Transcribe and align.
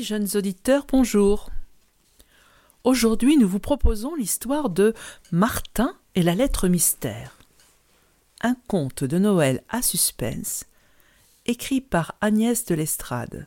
Jeunes 0.00 0.28
auditeurs, 0.34 0.86
bonjour. 0.90 1.50
Aujourd'hui, 2.84 3.36
nous 3.36 3.46
vous 3.46 3.58
proposons 3.58 4.14
l'histoire 4.14 4.70
de 4.70 4.94
Martin 5.30 5.94
et 6.14 6.22
la 6.22 6.34
lettre 6.34 6.68
mystère. 6.68 7.36
Un 8.40 8.56
conte 8.66 9.04
de 9.04 9.18
Noël 9.18 9.62
à 9.68 9.82
suspense, 9.82 10.64
écrit 11.44 11.82
par 11.82 12.14
Agnès 12.22 12.64
de 12.64 12.74
l'Estrade. 12.74 13.46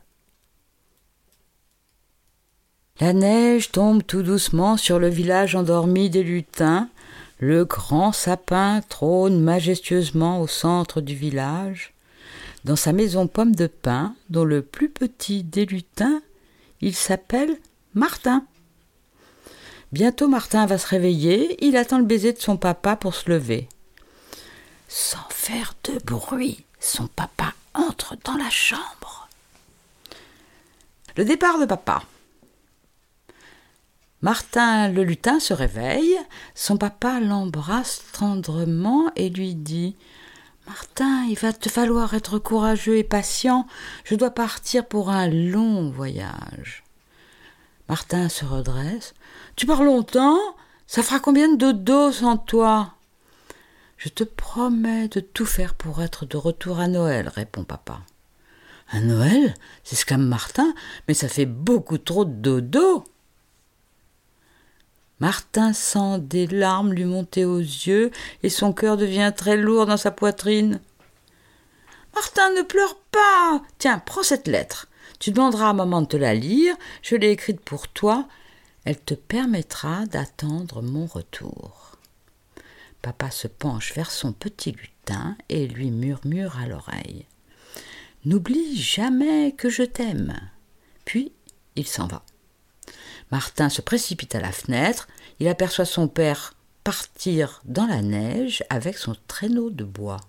La 3.00 3.14
neige 3.14 3.72
tombe 3.72 4.04
tout 4.06 4.22
doucement 4.22 4.78
sur 4.78 5.00
le 5.00 5.10
village 5.10 5.56
endormi 5.56 6.12
des 6.12 6.24
lutins. 6.24 6.88
Le 7.40 7.66
grand 7.66 8.12
sapin 8.12 8.82
trône 8.90 9.42
majestueusement 9.42 10.40
au 10.40 10.46
centre 10.46 11.02
du 11.02 11.16
village. 11.16 11.96
Dans 12.64 12.76
sa 12.76 12.94
maison 12.94 13.26
pomme 13.26 13.56
de 13.56 13.66
pin, 13.66 14.16
dont 14.30 14.46
le 14.46 14.62
plus 14.62 14.90
petit 14.90 15.42
des 15.44 15.66
lutins, 15.66 16.22
il 16.84 16.96
s'appelle 16.96 17.58
Martin. 17.94 18.46
Bientôt 19.94 20.28
Martin 20.28 20.66
va 20.66 20.78
se 20.78 20.88
réveiller, 20.88 21.64
il 21.66 21.78
attend 21.78 21.98
le 21.98 22.04
baiser 22.04 22.34
de 22.34 22.40
son 22.40 22.58
papa 22.58 22.98
pour 22.98 23.16
se 23.16 23.30
lever. 23.30 23.70
Sans 24.90 25.26
faire 25.30 25.76
de 25.86 25.98
bruit, 26.04 26.66
son 26.82 27.08
papa 27.08 27.54
entre 27.74 28.18
dans 28.26 28.36
la 28.36 28.50
chambre. 28.50 29.30
Le 31.16 31.24
départ 31.24 31.58
de 31.58 31.66
papa. 31.66 32.04
Martin 34.22 34.90
le 34.90 35.04
lutin 35.04 35.40
se 35.40 35.54
réveille, 35.54 36.18
son 36.54 36.78
papa 36.78 37.22
l'embrasse 37.22 38.04
tendrement 38.12 39.10
et 39.16 39.30
lui 39.30 39.56
dit 39.56 39.96
Martin, 40.68 41.26
il 41.26 41.38
va 41.38 41.52
te 41.52 41.70
falloir 41.70 42.14
être 42.14 42.40
courageux 42.40 42.98
et 42.98 43.04
patient, 43.04 43.68
je 44.06 44.16
dois 44.16 44.32
partir 44.32 44.86
pour 44.86 45.10
un 45.10 45.28
long 45.28 45.90
voyage. 45.90 46.84
Martin 47.90 48.30
se 48.30 48.46
redresse. 48.46 49.14
Tu 49.56 49.66
pars 49.66 49.84
longtemps? 49.84 50.40
Ça 50.88 51.04
fera 51.04 51.20
combien 51.20 51.50
de 51.50 51.58
dodo 51.58 52.12
sans 52.12 52.38
toi? 52.38 52.94
Je 53.98 54.10
te 54.10 54.24
promets 54.24 55.08
de 55.10 55.20
tout 55.20 55.46
faire 55.46 55.76
pour 55.76 56.02
être 56.02 56.26
de 56.26 56.38
retour 56.38 56.80
à 56.80 56.88
Noël, 56.88 57.28
répond 57.28 57.64
papa. 57.64 58.00
À 58.90 59.00
Noël? 59.00 59.54
S'exclame 59.84 60.26
Martin, 60.26 60.74
mais 61.08 61.14
ça 61.14 61.28
fait 61.28 61.46
beaucoup 61.46 61.98
trop 61.98 62.26
de 62.26 62.32
dodo. 62.32 63.04
Martin 65.24 65.72
sent 65.72 66.20
des 66.20 66.48
larmes 66.48 66.92
lui 66.92 67.06
monter 67.06 67.46
aux 67.46 67.58
yeux 67.58 68.12
et 68.44 68.50
son 68.50 68.74
cœur 68.74 68.98
devient 68.98 69.32
très 69.34 69.56
lourd 69.56 69.86
dans 69.86 69.96
sa 69.96 70.12
poitrine. 70.12 70.82
Martin, 72.14 72.50
ne 72.50 72.62
pleure 72.62 72.98
pas. 73.10 73.62
Tiens, 73.78 74.00
prends 74.00 74.24
cette 74.24 74.50
lettre. 74.50 74.90
Tu 75.20 75.32
demanderas 75.32 75.70
à 75.70 75.74
maman 75.74 76.02
de 76.02 76.08
te 76.08 76.18
la 76.18 76.34
lire. 76.34 76.76
Je 77.02 77.16
l'ai 77.16 77.32
écrite 77.32 77.62
pour 77.62 77.88
toi. 77.88 78.28
Elle 78.84 79.00
te 79.00 79.14
permettra 79.14 80.06
d'attendre 80.08 80.82
mon 80.82 81.06
retour. 81.06 81.98
Papa 83.02 83.32
se 83.32 83.48
penche 83.48 83.94
vers 83.94 84.12
son 84.12 84.34
petit 84.34 84.74
lutin 84.74 85.38
et 85.48 85.68
lui 85.68 85.90
murmure 85.90 86.60
à 86.60 86.68
l'oreille. 86.68 87.28
N'oublie 88.26 88.76
jamais 88.76 89.54
que 89.54 89.70
je 89.70 89.84
t'aime. 89.84 90.38
Puis 91.06 91.32
il 91.78 91.88
s'en 91.88 92.08
va. 92.08 92.26
Martin 93.34 93.70
se 93.70 93.82
précipite 93.82 94.36
à 94.36 94.40
la 94.40 94.52
fenêtre. 94.52 95.08
Il 95.40 95.48
aperçoit 95.48 95.86
son 95.86 96.08
père 96.08 96.54
partir 96.84 97.64
dans 97.66 97.88
la 97.88 98.04
neige 98.04 98.64
avec 98.70 98.96
son 98.96 99.16
traîneau 99.28 99.72
de 99.72 99.84
bois. 99.84 100.20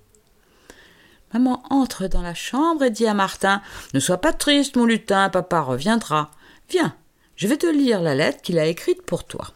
Maman 1.34 1.62
entre 1.68 2.06
dans 2.06 2.22
la 2.22 2.32
chambre 2.32 2.82
et 2.82 2.90
dit 2.90 3.06
à 3.06 3.12
Martin 3.12 3.60
Ne 3.92 4.00
sois 4.00 4.16
pas 4.16 4.32
triste, 4.32 4.76
mon 4.76 4.86
lutin, 4.86 5.28
papa 5.28 5.60
reviendra. 5.60 6.30
Viens, 6.70 6.96
je 7.36 7.46
vais 7.46 7.58
te 7.58 7.66
lire 7.66 8.00
la 8.00 8.14
lettre 8.14 8.40
qu'il 8.40 8.58
a 8.58 8.64
écrite 8.64 9.02
pour 9.02 9.24
toi. 9.24 9.48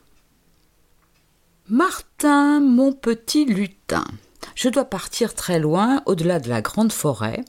Martin, 1.69 2.61
mon 2.61 2.93
petit 2.93 3.47
lutin, 3.47 4.05
je 4.57 4.69
dois 4.69 4.85
partir 4.85 5.35
très 5.35 5.59
loin, 5.59 6.03
au-delà 6.05 6.39
de 6.39 6.51
la 6.51 6.61
grande 6.61 6.93
forêt. 6.93 7.47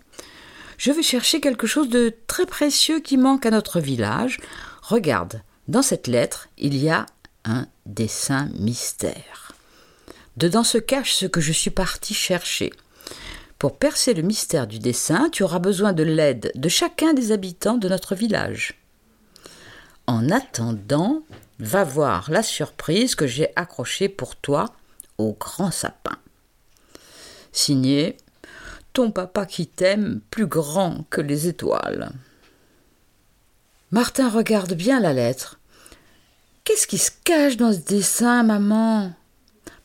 Je 0.77 0.93
vais 0.93 1.03
chercher 1.03 1.41
quelque 1.41 1.67
chose 1.67 1.89
de 1.89 2.16
très 2.25 2.45
précieux 2.45 3.01
qui 3.01 3.17
manque 3.17 3.45
à 3.45 3.51
notre 3.51 3.81
village. 3.81 4.39
Regarde, 4.81 5.41
dans 5.69 5.84
cette 5.84 6.07
lettre, 6.07 6.50
il 6.57 6.75
y 6.75 6.90
a 6.90 7.06
un 7.46 7.68
dessin 7.85 8.50
mystère. 8.57 9.53
Dedans 10.35 10.63
se 10.63 10.80
cache 10.80 11.13
ce 11.13 11.28
que 11.28 11.41
je 11.41 11.52
suis 11.52 11.69
parti 11.69 12.16
chercher. 12.16 12.74
Pour 13.59 13.78
percer 13.78 14.16
le 14.16 14.24
mystère 14.24 14.66
du 14.66 14.79
dessin, 14.79 15.29
tu 15.29 15.44
auras 15.44 15.59
besoin 15.59 15.94
de 15.94 16.02
l'aide 16.02 16.52
de 16.56 16.69
chacun 16.69 17.13
des 17.13 17.31
habitants 17.31 17.78
de 17.78 17.88
notre 17.88 18.16
village. 18.16 18.81
En 20.08 20.31
attendant, 20.31 21.22
va 21.59 21.84
voir 21.84 22.31
la 22.31 22.41
surprise 22.41 23.13
que 23.13 23.28
j'ai 23.28 23.50
accrochée 23.56 24.09
pour 24.09 24.35
toi 24.38 24.74
au 25.19 25.34
grand 25.34 25.69
sapin. 25.69 26.18
Signé 27.52 28.18
Ton 28.94 29.12
papa 29.12 29.46
qui 29.46 29.68
t'aime 29.68 30.22
plus 30.31 30.47
grand 30.47 31.06
que 31.12 31.22
les 31.22 31.47
étoiles. 31.47 32.09
Martin 33.91 34.29
regarde 34.29 34.74
bien 34.74 35.00
la 35.00 35.13
lettre. 35.13 35.59
Qu'est-ce 36.69 36.85
qui 36.85 37.00
se 37.00 37.09
cache 37.24 37.57
dans 37.57 37.74
ce 37.74 37.80
dessin, 37.80 38.44
maman? 38.44 39.12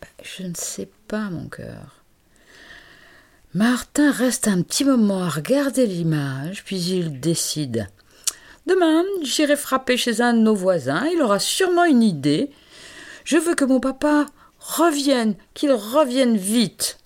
Ben, 0.03 0.09
Je 0.23 0.43
ne 0.43 0.53
sais 0.55 0.91
pas, 1.09 1.31
mon 1.31 1.49
cœur. 1.49 2.05
Martin 3.55 4.13
reste 4.13 4.49
un 4.49 4.61
petit 4.61 4.85
moment 4.85 5.23
à 5.23 5.31
regarder 5.31 5.87
l'image, 5.87 6.63
puis 6.63 6.79
il 6.79 7.21
décide. 7.21 7.89
Demain, 8.67 9.03
j'irai 9.23 9.57
frapper 9.57 9.97
chez 9.97 10.21
un 10.21 10.35
de 10.35 10.41
nos 10.41 10.55
voisins, 10.55 11.07
il 11.07 11.23
aura 11.23 11.39
sûrement 11.39 11.87
une 11.87 12.03
idée. 12.03 12.51
Je 13.25 13.39
veux 13.39 13.55
que 13.55 13.65
mon 13.65 13.81
papa 13.81 14.27
revienne, 14.59 15.37
qu'il 15.55 15.73
revienne 15.73 16.37
vite. 16.37 16.99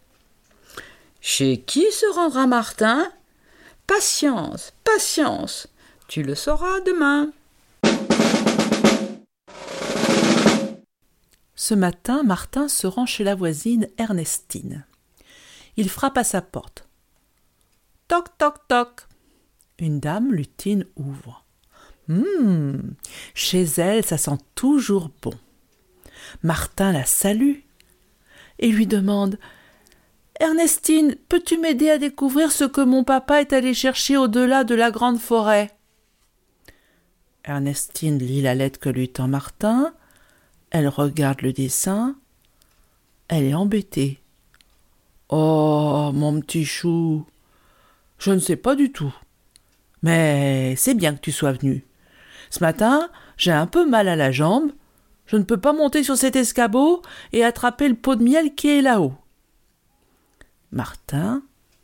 Chez 1.20 1.60
qui 1.60 1.86
se 1.92 2.12
rendra 2.16 2.48
Martin? 2.48 3.12
Patience, 3.86 4.72
patience. 4.82 5.68
Tu 6.08 6.24
le 6.24 6.34
sauras 6.34 6.80
demain. 6.80 7.30
Ce 11.60 11.74
matin, 11.74 12.22
Martin 12.22 12.68
se 12.68 12.86
rend 12.86 13.04
chez 13.04 13.24
la 13.24 13.34
voisine 13.34 13.88
Ernestine. 13.98 14.86
Il 15.76 15.90
frappe 15.90 16.16
à 16.16 16.22
sa 16.22 16.40
porte. 16.40 16.88
Toc, 18.06 18.28
toc, 18.38 18.68
toc. 18.68 19.08
Une 19.80 19.98
dame 19.98 20.32
lutine 20.32 20.86
ouvre. 20.94 21.44
Hum, 22.08 22.94
chez 23.34 23.64
elle, 23.78 24.04
ça 24.04 24.18
sent 24.18 24.38
toujours 24.54 25.10
bon. 25.20 25.34
Martin 26.44 26.92
la 26.92 27.04
salue 27.04 27.56
et 28.60 28.70
lui 28.70 28.86
demande 28.86 29.36
Ernestine, 30.38 31.16
peux-tu 31.28 31.58
m'aider 31.58 31.90
à 31.90 31.98
découvrir 31.98 32.52
ce 32.52 32.64
que 32.64 32.82
mon 32.82 33.02
papa 33.02 33.40
est 33.40 33.52
allé 33.52 33.74
chercher 33.74 34.16
au-delà 34.16 34.62
de 34.62 34.76
la 34.76 34.92
grande 34.92 35.18
forêt? 35.18 35.76
Ernestine 37.42 38.18
lit 38.18 38.42
la 38.42 38.54
lettre 38.54 38.78
que 38.78 38.90
lui 38.90 39.08
tend 39.08 39.26
Martin. 39.26 39.92
Elle 40.70 40.88
regarde 40.88 41.42
le 41.42 41.52
dessin. 41.52 42.16
Elle 43.28 43.44
est 43.44 43.54
embêtée. 43.54 44.20
Oh, 45.28 46.10
mon 46.14 46.40
petit 46.40 46.64
chou, 46.64 47.26
je 48.18 48.30
ne 48.30 48.38
sais 48.38 48.56
pas 48.56 48.74
du 48.74 48.90
tout. 48.90 49.14
Mais 50.02 50.74
c'est 50.76 50.94
bien 50.94 51.14
que 51.14 51.20
tu 51.20 51.32
sois 51.32 51.52
venu. 51.52 51.84
Ce 52.50 52.60
matin, 52.60 53.10
j'ai 53.36 53.52
un 53.52 53.66
peu 53.66 53.86
mal 53.86 54.08
à 54.08 54.16
la 54.16 54.32
jambe. 54.32 54.72
Je 55.26 55.36
ne 55.36 55.42
peux 55.42 55.60
pas 55.60 55.74
monter 55.74 56.02
sur 56.02 56.16
cet 56.16 56.36
escabeau 56.36 57.02
et 57.32 57.44
attraper 57.44 57.88
le 57.88 57.94
pot 57.94 58.16
de 58.16 58.24
miel 58.24 58.54
qui 58.54 58.68
est 58.68 58.80
là-haut. 58.80 59.14
Martin 60.72 61.42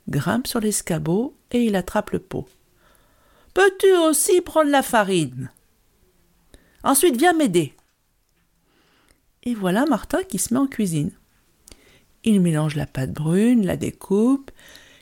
grimpe 0.09 0.47
sur 0.47 0.61
l'escabeau 0.61 1.37
et 1.51 1.65
il 1.65 1.77
attrape 1.77 2.11
le 2.11 2.19
pot. 2.19 2.49
Peux-tu 3.53 3.93
aussi 3.97 4.41
prendre 4.41 4.71
la 4.71 4.83
farine? 4.83 5.51
Ensuite, 6.83 7.17
viens 7.17 7.35
m'aider. 7.35 7.74
Et 9.45 9.55
voilà 9.55 9.85
Martin 9.87 10.23
qui 10.23 10.39
se 10.39 10.53
met 10.53 10.61
en 10.61 10.67
cuisine. 10.67 11.13
Il 12.25 12.41
mélange 12.41 12.77
la 12.77 12.87
pâte 12.87 13.13
brune, 13.13 13.67
la 13.67 13.77
découpe, 13.77 14.51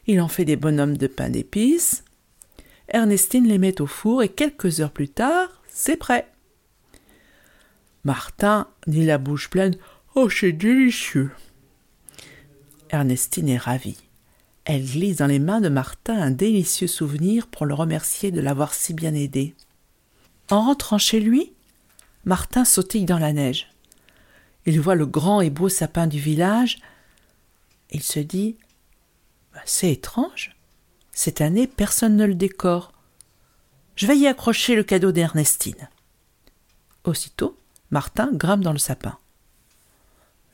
il 0.06 0.20
en 0.20 0.28
fait 0.28 0.44
des 0.44 0.56
bonhommes 0.56 0.96
de 0.96 1.06
pain 1.06 1.30
d'épices. 1.30 2.04
Ernestine 2.88 3.46
les 3.46 3.58
met 3.58 3.80
au 3.80 3.86
four 3.86 4.22
et 4.22 4.28
quelques 4.28 4.80
heures 4.80 4.90
plus 4.90 5.08
tard, 5.08 5.62
c'est 5.68 5.96
prêt. 5.96 6.28
Martin 8.04 8.66
dit 8.88 9.06
la 9.06 9.18
bouche 9.18 9.48
pleine 9.48 9.76
Oh, 10.16 10.28
c'est 10.28 10.52
délicieux. 10.52 11.30
Ernestine 12.90 13.48
est 13.48 13.58
ravie. 13.58 13.98
Elle 14.64 14.84
glisse 14.84 15.16
dans 15.16 15.26
les 15.26 15.38
mains 15.38 15.60
de 15.60 15.68
Martin 15.68 16.20
un 16.20 16.30
délicieux 16.30 16.86
souvenir 16.86 17.46
pour 17.46 17.64
le 17.64 17.74
remercier 17.74 18.30
de 18.30 18.40
l'avoir 18.40 18.74
si 18.74 18.92
bien 18.92 19.14
aidé. 19.14 19.54
En 20.50 20.62
rentrant 20.62 20.98
chez 20.98 21.20
lui, 21.20 21.52
Martin 22.24 22.64
sautille 22.64 23.04
dans 23.04 23.18
la 23.18 23.32
neige. 23.32 23.71
Il 24.66 24.80
voit 24.80 24.94
le 24.94 25.06
grand 25.06 25.40
et 25.40 25.50
beau 25.50 25.68
sapin 25.68 26.06
du 26.06 26.18
village. 26.18 26.78
Il 27.90 28.02
se 28.02 28.20
dit 28.20 28.56
bah, 29.52 29.60
C'est 29.64 29.92
étrange. 29.92 30.56
Cette 31.12 31.40
année, 31.40 31.66
personne 31.66 32.16
ne 32.16 32.24
le 32.24 32.34
décore. 32.34 32.92
Je 33.96 34.06
vais 34.06 34.16
y 34.16 34.26
accrocher 34.26 34.74
le 34.74 34.82
cadeau 34.82 35.12
d'Ernestine. 35.12 35.88
Aussitôt, 37.04 37.58
Martin 37.90 38.30
grimpe 38.32 38.62
dans 38.62 38.72
le 38.72 38.78
sapin. 38.78 39.18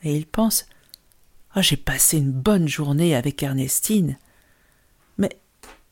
Et 0.03 0.15
il 0.15 0.25
pense 0.25 0.65
Ah, 1.53 1.61
j'ai 1.61 1.77
passé 1.77 2.17
une 2.17 2.31
bonne 2.31 2.67
journée 2.67 3.15
avec 3.15 3.41
Ernestine. 3.43 4.17
Mais 5.17 5.39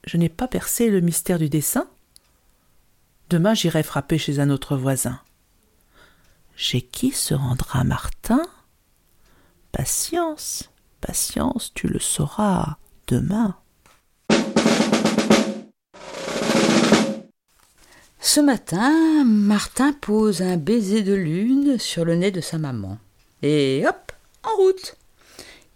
je 0.05 0.17
n'ai 0.17 0.29
pas 0.29 0.47
percé 0.47 0.89
le 0.89 1.01
mystère 1.01 1.39
du 1.39 1.49
dessin. 1.49 1.89
Demain, 3.29 3.53
j'irai 3.53 3.83
frapper 3.83 4.17
chez 4.17 4.39
un 4.39 4.49
autre 4.49 4.75
voisin. 4.75 5.19
Chez 6.59 6.81
qui 6.81 7.11
se 7.11 7.35
rendra 7.35 7.83
Martin? 7.83 8.41
Patience, 9.71 10.71
patience, 11.01 11.71
tu 11.75 11.87
le 11.87 11.99
sauras 11.99 12.77
demain. 13.05 13.55
Ce 18.19 18.39
matin, 18.39 19.23
Martin 19.23 19.93
pose 19.93 20.41
un 20.41 20.57
baiser 20.57 21.03
de 21.03 21.13
lune 21.13 21.77
sur 21.77 22.05
le 22.05 22.15
nez 22.15 22.31
de 22.31 22.41
sa 22.41 22.57
maman. 22.57 22.97
Et 23.43 23.83
hop, 23.87 24.11
en 24.41 24.55
route. 24.57 24.97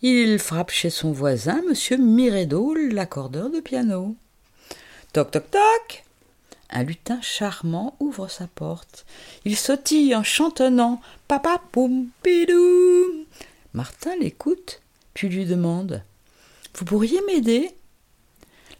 Il 0.01 0.39
frappe 0.39 0.72
chez 0.72 0.89
son 0.89 1.12
voisin, 1.12 1.62
monsieur 1.69 1.98
Miredo, 1.98 2.74
l'accordeur 2.74 3.51
de 3.51 3.60
piano. 3.60 4.16
Toc 5.13 5.30
toc 5.30 5.51
toc 5.51 6.04
un 6.71 6.83
lutin 6.83 7.19
charmant 7.21 7.95
ouvre 8.00 8.27
sa 8.27 8.47
porte. 8.47 9.06
Il 9.45 9.57
sautille 9.57 10.15
en 10.15 10.23
chantonnant 10.23 11.01
Papa 11.27 11.62
poum 11.71 12.07
pidou. 12.23 13.25
Martin 13.73 14.15
l'écoute, 14.19 14.81
puis 15.13 15.29
lui 15.29 15.45
demande 15.45 16.03
Vous 16.75 16.85
pourriez 16.85 17.21
m'aider? 17.27 17.71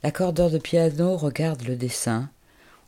L'accordeur 0.04 0.50
de 0.50 0.58
piano 0.58 1.16
regarde 1.18 1.64
le 1.64 1.76
dessin. 1.76 2.30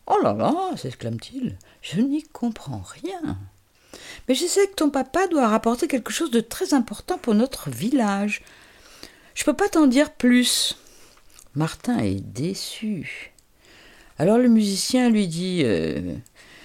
Oh 0.08 0.18
là 0.22 0.34
là 0.34 0.76
s'exclame-t-il, 0.76 1.58
je 1.82 2.02
n'y 2.02 2.24
comprends 2.24 2.84
rien. 2.84 3.38
Mais 4.28 4.36
je 4.36 4.46
sais 4.46 4.68
que 4.68 4.76
ton 4.76 4.90
papa 4.90 5.28
doit 5.28 5.48
rapporter 5.48 5.88
quelque 5.88 6.12
chose 6.12 6.32
de 6.32 6.42
très 6.42 6.74
important 6.74 7.18
pour 7.18 7.36
notre 7.36 7.70
village. 7.70 8.42
Je 9.36 9.44
peux 9.44 9.54
pas 9.54 9.70
t'en 9.70 9.88
dire 9.88 10.12
plus. 10.12 10.78
Martin 11.56 12.00
est 12.00 12.20
déçu. 12.20 13.33
Alors 14.20 14.38
le 14.38 14.48
musicien 14.48 15.10
lui 15.10 15.28
dit 15.28 15.62
euh, 15.64 16.14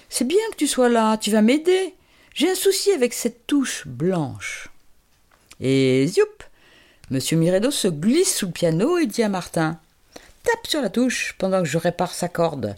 C'est 0.09 0.27
bien 0.27 0.39
que 0.51 0.57
tu 0.57 0.67
sois 0.67 0.89
là, 0.89 1.17
tu 1.17 1.31
vas 1.31 1.43
m'aider. 1.43 1.95
J'ai 2.35 2.51
un 2.51 2.55
souci 2.55 2.93
avec 2.93 3.15
cette 3.15 3.47
touche 3.47 3.87
blanche. 3.87 4.69
Et 5.61 6.07
zioup 6.07 6.27
Monsieur 7.11 7.39
Miredo 7.39 7.71
se 7.71 7.89
glisse 7.89 8.37
sous 8.37 8.47
le 8.47 8.53
piano 8.53 8.99
et 8.99 9.07
dit 9.07 9.23
à 9.23 9.29
Martin 9.29 9.81
Tape 10.45 10.67
sur 10.67 10.83
la 10.83 10.91
touche 10.91 11.35
pendant 11.39 11.63
que 11.63 11.69
je 11.69 11.79
répare 11.79 12.13
sa 12.13 12.29
corde. 12.29 12.77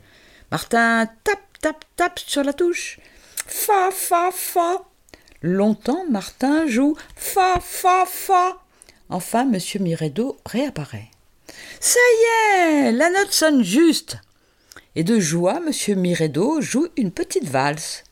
Martin 0.51 1.07
tape, 1.25 1.59
tape, 1.61 1.85
tape 1.97 2.19
sur 2.21 2.45
la 2.45 2.53
touche. 2.53 2.99
Fa, 3.47 3.91
fa, 3.91 4.31
fa. 4.33 4.85
Longtemps, 5.43 6.05
Martin 6.09 6.67
joue 6.67 6.97
fa, 7.17 7.59
fa, 7.61 8.05
fa. 8.07 8.59
Enfin, 9.09 9.45
Monsieur 9.45 9.81
Miredo 9.81 10.37
réapparaît. 10.47 11.11
Ça 11.81 11.99
y 11.99 12.59
est, 12.61 12.93
la 12.93 13.11
note 13.11 13.33
sonne 13.33 13.65
juste 13.65 14.19
et 14.97 15.05
de 15.05 15.21
joie, 15.21 15.61
M. 15.67 15.99
Miredo 15.99 16.61
joue 16.61 16.89
une 16.97 17.13
petite 17.13 17.49
valse. 17.49 18.05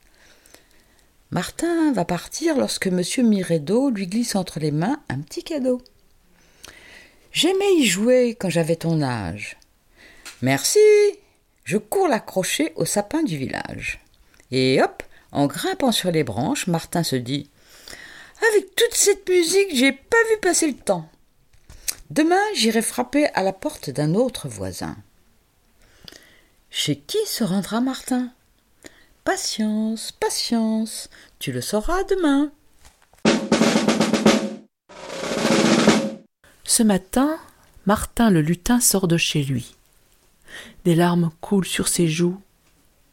Martin 1.30 1.92
va 1.92 2.04
partir 2.04 2.56
lorsque 2.56 2.86
M. 2.86 3.02
Miredo 3.24 3.90
lui 3.90 4.06
glisse 4.06 4.36
entre 4.36 4.60
les 4.60 4.70
mains 4.70 5.00
un 5.08 5.20
petit 5.20 5.42
cadeau. 5.42 5.80
J'aimais 7.32 7.74
y 7.76 7.84
jouer 7.84 8.36
quand 8.38 8.48
j'avais 8.48 8.76
ton 8.76 9.02
âge. 9.02 9.58
Merci. 10.40 10.78
Je 11.64 11.76
cours 11.76 12.08
l'accrocher 12.08 12.72
au 12.76 12.86
sapin 12.86 13.22
du 13.22 13.36
village. 13.36 14.00
Et 14.50 14.80
hop, 14.82 15.02
en 15.32 15.46
grimpant 15.46 15.92
sur 15.92 16.10
les 16.10 16.24
branches, 16.24 16.66
Martin 16.66 17.02
se 17.02 17.16
dit 17.16 17.50
Avec 18.50 18.74
toute 18.74 18.94
cette 18.94 19.28
musique, 19.28 19.74
j'ai 19.74 19.92
pas 19.92 20.16
vu 20.30 20.40
passer 20.40 20.66
le 20.66 20.76
temps. 20.76 21.10
Demain, 22.08 22.40
j'irai 22.54 22.80
frapper 22.80 23.26
à 23.34 23.42
la 23.42 23.52
porte 23.52 23.90
d'un 23.90 24.14
autre 24.14 24.48
voisin. 24.48 24.96
Chez 26.70 26.96
qui 26.96 27.18
se 27.26 27.44
rendra 27.44 27.80
Martin? 27.80 28.30
Patience, 29.24 30.12
patience, 30.12 31.08
tu 31.38 31.50
le 31.50 31.60
sauras 31.60 32.04
demain. 32.04 32.50
Ce 36.64 36.82
matin, 36.82 37.38
Martin 37.86 38.30
le 38.30 38.42
lutin 38.42 38.80
sort 38.80 39.08
de 39.08 39.16
chez 39.16 39.42
lui. 39.42 39.74
Des 40.84 40.94
larmes 40.94 41.30
coulent 41.40 41.66
sur 41.66 41.88
ses 41.88 42.06
joues. 42.06 42.40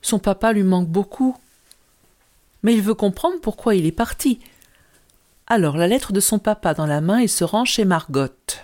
Son 0.02 0.20
papa 0.20 0.52
lui 0.52 0.64
manque 0.64 0.90
beaucoup. 0.90 1.38
Mais 2.62 2.74
il 2.74 2.82
veut 2.82 2.94
comprendre 2.94 3.40
pourquoi 3.42 3.76
il 3.76 3.86
est 3.86 3.92
parti. 3.92 4.40
Alors 5.48 5.78
la 5.78 5.88
lettre 5.88 6.12
de 6.12 6.20
son 6.20 6.40
papa 6.40 6.74
dans 6.74 6.86
la 6.86 7.02
main, 7.02 7.22
il 7.22 7.30
se 7.30 7.44
rend 7.44 7.66
chez 7.66 7.86
Margotte. 7.86 8.62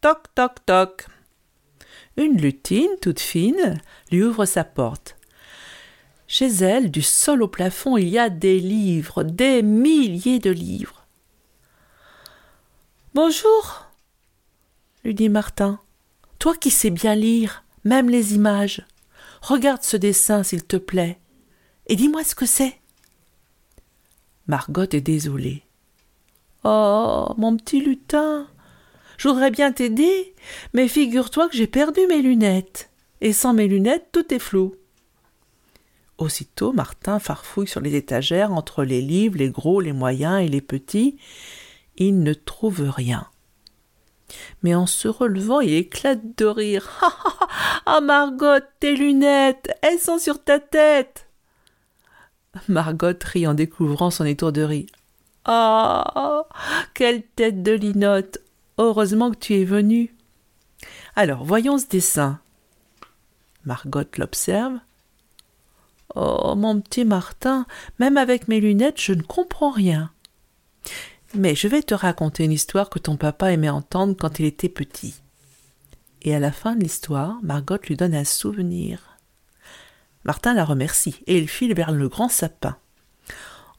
Toc 0.00 0.34
toc 0.34 0.64
toc. 0.64 1.06
Une 2.16 2.36
lutine, 2.36 2.90
toute 3.00 3.20
fine, 3.20 3.80
lui 4.10 4.22
ouvre 4.22 4.44
sa 4.44 4.64
porte. 4.64 5.16
Chez 6.26 6.46
elle, 6.46 6.90
du 6.90 7.02
sol 7.02 7.42
au 7.42 7.48
plafond, 7.48 7.96
il 7.96 8.08
y 8.08 8.18
a 8.18 8.30
des 8.30 8.60
livres, 8.60 9.22
des 9.22 9.62
milliers 9.62 10.38
de 10.38 10.50
livres. 10.50 11.06
Bonjour, 13.14 13.86
lui 15.04 15.14
dit 15.14 15.28
Martin. 15.28 15.80
Toi 16.38 16.54
qui 16.56 16.70
sais 16.70 16.90
bien 16.90 17.14
lire, 17.14 17.64
même 17.84 18.08
les 18.08 18.34
images. 18.34 18.86
Regarde 19.42 19.82
ce 19.82 19.96
dessin, 19.96 20.42
s'il 20.42 20.64
te 20.64 20.76
plaît, 20.76 21.18
et 21.86 21.96
dis-moi 21.96 22.22
ce 22.22 22.34
que 22.34 22.46
c'est. 22.46 22.80
Margot 24.46 24.82
est 24.82 25.00
désolée. 25.00 25.64
Oh, 26.64 27.34
mon 27.38 27.56
petit 27.56 27.80
lutin, 27.80 28.46
je 29.20 29.50
bien 29.50 29.70
t'aider, 29.70 30.34
mais 30.72 30.88
figure-toi 30.88 31.50
que 31.50 31.56
j'ai 31.56 31.66
perdu 31.66 32.00
mes 32.08 32.22
lunettes. 32.22 32.90
Et 33.20 33.34
sans 33.34 33.52
mes 33.52 33.68
lunettes, 33.68 34.08
tout 34.12 34.32
est 34.32 34.38
flou. 34.38 34.74
Aussitôt, 36.16 36.72
Martin 36.72 37.18
farfouille 37.18 37.66
sur 37.66 37.82
les 37.82 37.96
étagères 37.96 38.50
entre 38.50 38.82
les 38.82 39.02
livres, 39.02 39.36
les 39.36 39.50
gros, 39.50 39.82
les 39.82 39.92
moyens 39.92 40.42
et 40.42 40.48
les 40.48 40.62
petits. 40.62 41.18
Il 41.96 42.22
ne 42.22 42.32
trouve 42.32 42.88
rien. 42.88 43.26
Mais 44.62 44.74
en 44.74 44.86
se 44.86 45.08
relevant, 45.08 45.60
il 45.60 45.74
éclate 45.74 46.38
de 46.38 46.46
rire. 46.46 46.88
Ah, 47.86 48.00
Margot, 48.00 48.60
tes 48.78 48.94
lunettes, 48.94 49.70
elles 49.82 49.98
sont 49.98 50.18
sur 50.18 50.44
ta 50.44 50.60
tête. 50.60 51.26
Margot 52.68 53.18
rit 53.24 53.46
en 53.46 53.54
découvrant 53.54 54.10
son 54.10 54.24
étourderie. 54.24 54.86
Ah, 55.44 56.44
quelle 56.94 57.22
tête 57.22 57.62
de 57.62 57.72
linotte 57.72 58.39
Heureusement 58.80 59.30
que 59.30 59.36
tu 59.36 59.56
es 59.56 59.64
venu. 59.64 60.14
Alors, 61.14 61.44
voyons 61.44 61.76
ce 61.76 61.86
dessin. 61.86 62.40
Margot 63.66 64.04
l'observe. 64.16 64.78
Oh, 66.14 66.54
mon 66.56 66.80
petit 66.80 67.04
Martin, 67.04 67.66
même 67.98 68.16
avec 68.16 68.48
mes 68.48 68.58
lunettes, 68.58 68.98
je 68.98 69.12
ne 69.12 69.20
comprends 69.20 69.70
rien. 69.70 70.10
Mais 71.34 71.54
je 71.54 71.68
vais 71.68 71.82
te 71.82 71.92
raconter 71.92 72.44
une 72.44 72.52
histoire 72.52 72.88
que 72.88 72.98
ton 72.98 73.18
papa 73.18 73.52
aimait 73.52 73.68
entendre 73.68 74.16
quand 74.18 74.38
il 74.38 74.46
était 74.46 74.70
petit. 74.70 75.14
Et 76.22 76.34
à 76.34 76.40
la 76.40 76.50
fin 76.50 76.74
de 76.74 76.82
l'histoire, 76.82 77.36
Margot 77.42 77.76
lui 77.86 77.96
donne 77.96 78.14
un 78.14 78.24
souvenir. 78.24 79.18
Martin 80.24 80.54
la 80.54 80.64
remercie 80.64 81.20
et 81.26 81.36
il 81.36 81.48
file 81.48 81.74
vers 81.74 81.92
le 81.92 82.08
grand 82.08 82.30
sapin. 82.30 82.78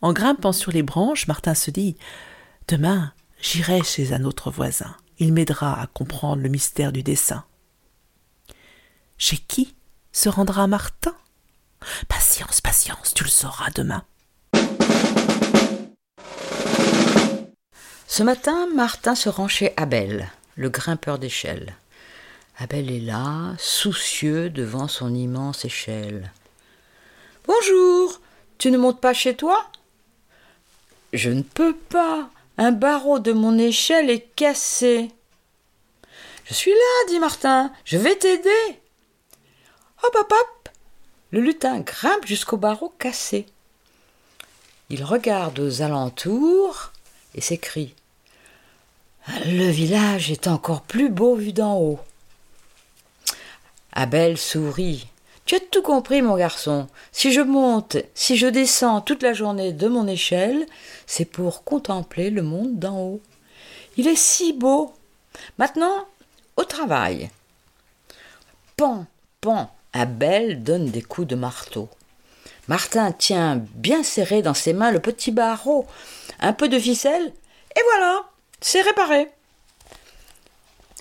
En 0.01 0.13
grimpant 0.13 0.53
sur 0.53 0.71
les 0.71 0.83
branches, 0.83 1.25
Martin 1.25 1.55
se 1.55 1.71
dit 1.71 1.97
Demain, 2.67 3.13
j'irai 3.41 3.83
chez 3.83 4.13
un 4.13 4.23
autre 4.23 4.51
voisin. 4.51 4.95
Il 5.17 5.33
m'aidera 5.33 5.79
à 5.79 5.87
comprendre 5.87 6.41
le 6.41 6.49
mystère 6.49 6.91
du 6.91 7.03
dessin. 7.03 7.43
Chez 9.17 9.37
qui 9.37 9.75
se 10.11 10.29
rendra 10.29 10.67
Martin? 10.67 11.15
Patience, 12.07 12.61
patience, 12.61 13.13
tu 13.13 13.23
le 13.23 13.29
sauras 13.29 13.69
demain. 13.75 14.03
Ce 18.07 18.23
matin, 18.23 18.67
Martin 18.75 19.15
se 19.15 19.29
rend 19.29 19.47
chez 19.47 19.73
Abel, 19.77 20.29
le 20.55 20.69
grimpeur 20.69 21.17
d'échelle. 21.17 21.75
Abel 22.57 22.91
est 22.91 22.99
là, 22.99 23.55
soucieux 23.57 24.49
devant 24.49 24.87
son 24.87 25.15
immense 25.15 25.65
échelle. 25.65 26.31
Bonjour, 27.47 28.19
tu 28.57 28.69
ne 28.69 28.77
montes 28.77 28.99
pas 28.99 29.13
chez 29.13 29.35
toi 29.35 29.65
Je 31.13 31.29
ne 31.29 31.41
peux 31.41 31.75
pas, 31.75 32.29
un 32.57 32.71
barreau 32.71 33.19
de 33.19 33.31
mon 33.33 33.57
échelle 33.57 34.09
est 34.09 34.27
cassé. 34.35 35.11
Je 36.45 36.53
suis 36.53 36.71
là, 36.71 37.07
dit 37.09 37.19
Martin, 37.19 37.71
je 37.85 37.97
vais 37.97 38.15
t'aider. 38.15 38.79
Hop, 40.03 40.15
hop, 40.19 40.33
hop 40.33 40.69
Le 41.31 41.41
lutin 41.41 41.79
grimpe 41.79 42.25
jusqu'au 42.25 42.57
barreau 42.57 42.93
cassé. 42.99 43.45
Il 44.89 45.03
regarde 45.03 45.59
aux 45.59 45.81
alentours 45.81 46.91
et 47.35 47.41
s'écrie 47.41 47.95
le 49.45 49.69
village 49.69 50.31
est 50.31 50.47
encore 50.47 50.81
plus 50.81 51.09
beau 51.09 51.35
vu 51.35 51.53
d'en 51.53 51.77
haut. 51.77 51.99
Abel 53.93 54.37
sourit. 54.37 55.07
Tu 55.51 55.57
as 55.57 55.59
tout 55.59 55.81
compris, 55.81 56.21
mon 56.21 56.37
garçon. 56.37 56.87
Si 57.11 57.33
je 57.33 57.41
monte, 57.41 57.97
si 58.13 58.37
je 58.37 58.47
descends 58.47 59.01
toute 59.01 59.21
la 59.21 59.33
journée 59.33 59.73
de 59.73 59.89
mon 59.89 60.07
échelle, 60.07 60.65
c'est 61.07 61.25
pour 61.25 61.65
contempler 61.65 62.29
le 62.29 62.41
monde 62.41 62.79
d'en 62.79 62.97
haut. 62.97 63.21
Il 63.97 64.07
est 64.07 64.15
si 64.15 64.53
beau. 64.53 64.93
Maintenant, 65.57 66.07
au 66.55 66.63
travail. 66.63 67.29
Pan, 68.77 69.05
pan, 69.41 69.69
Abel 69.91 70.63
donne 70.63 70.85
des 70.85 71.01
coups 71.01 71.27
de 71.27 71.35
marteau. 71.35 71.89
Martin 72.69 73.11
tient 73.11 73.61
bien 73.75 74.03
serré 74.03 74.41
dans 74.41 74.53
ses 74.53 74.71
mains 74.71 74.91
le 74.91 75.01
petit 75.01 75.31
barreau, 75.31 75.85
un 76.39 76.53
peu 76.53 76.69
de 76.69 76.79
ficelle, 76.79 77.33
et 77.75 77.81
voilà, 77.91 78.21
c'est 78.61 78.83
réparé. 78.83 79.27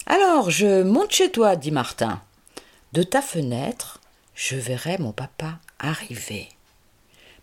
Alors, 0.06 0.50
je 0.50 0.82
monte 0.82 1.12
chez 1.12 1.30
toi, 1.30 1.54
dit 1.54 1.70
Martin. 1.70 2.20
De 2.92 3.04
ta 3.04 3.22
fenêtre, 3.22 3.99
je 4.40 4.56
verrai 4.56 4.96
mon 4.96 5.12
papa 5.12 5.58
arriver. 5.78 6.48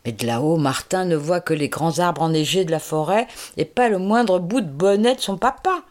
Mais 0.03 0.11
de 0.11 0.25
là-haut, 0.25 0.57
Martin 0.57 1.05
ne 1.05 1.15
voit 1.15 1.41
que 1.41 1.53
les 1.53 1.69
grands 1.69 1.99
arbres 1.99 2.23
enneigés 2.23 2.65
de 2.65 2.71
la 2.71 2.79
forêt 2.79 3.27
et 3.55 3.65
pas 3.65 3.87
le 3.87 3.99
moindre 3.99 4.39
bout 4.39 4.61
de 4.61 4.69
bonnet 4.69 5.13
de 5.13 5.21
son 5.21 5.37
papa. 5.37 5.83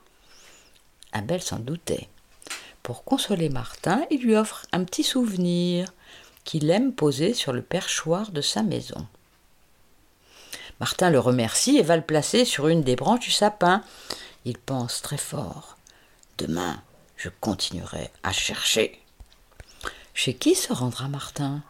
Abel 1.12 1.40
s'en 1.40 1.60
doutait. 1.60 2.08
Pour 2.82 3.04
consoler 3.04 3.50
Martin, 3.50 4.04
il 4.10 4.22
lui 4.22 4.34
offre 4.34 4.66
un 4.72 4.82
petit 4.82 5.04
souvenir 5.04 5.92
qu'il 6.42 6.68
aime 6.70 6.92
poser 6.92 7.34
sur 7.34 7.52
le 7.52 7.62
perchoir 7.62 8.32
de 8.32 8.40
sa 8.40 8.64
maison. 8.64 9.06
Martin 10.80 11.10
le 11.10 11.20
remercie 11.20 11.76
et 11.76 11.82
va 11.82 11.96
le 11.96 12.02
placer 12.02 12.44
sur 12.44 12.66
une 12.66 12.82
des 12.82 12.96
branches 12.96 13.20
du 13.20 13.30
sapin. 13.30 13.82
Il 14.44 14.58
pense 14.58 15.02
très 15.02 15.18
fort. 15.18 15.76
Demain, 16.36 16.82
je 17.16 17.28
continuerai 17.40 18.10
à 18.24 18.32
chercher. 18.32 19.05
Chez 20.16 20.32
qui 20.32 20.54
se 20.54 20.72
rendra 20.72 21.08
Martin? 21.08 21.62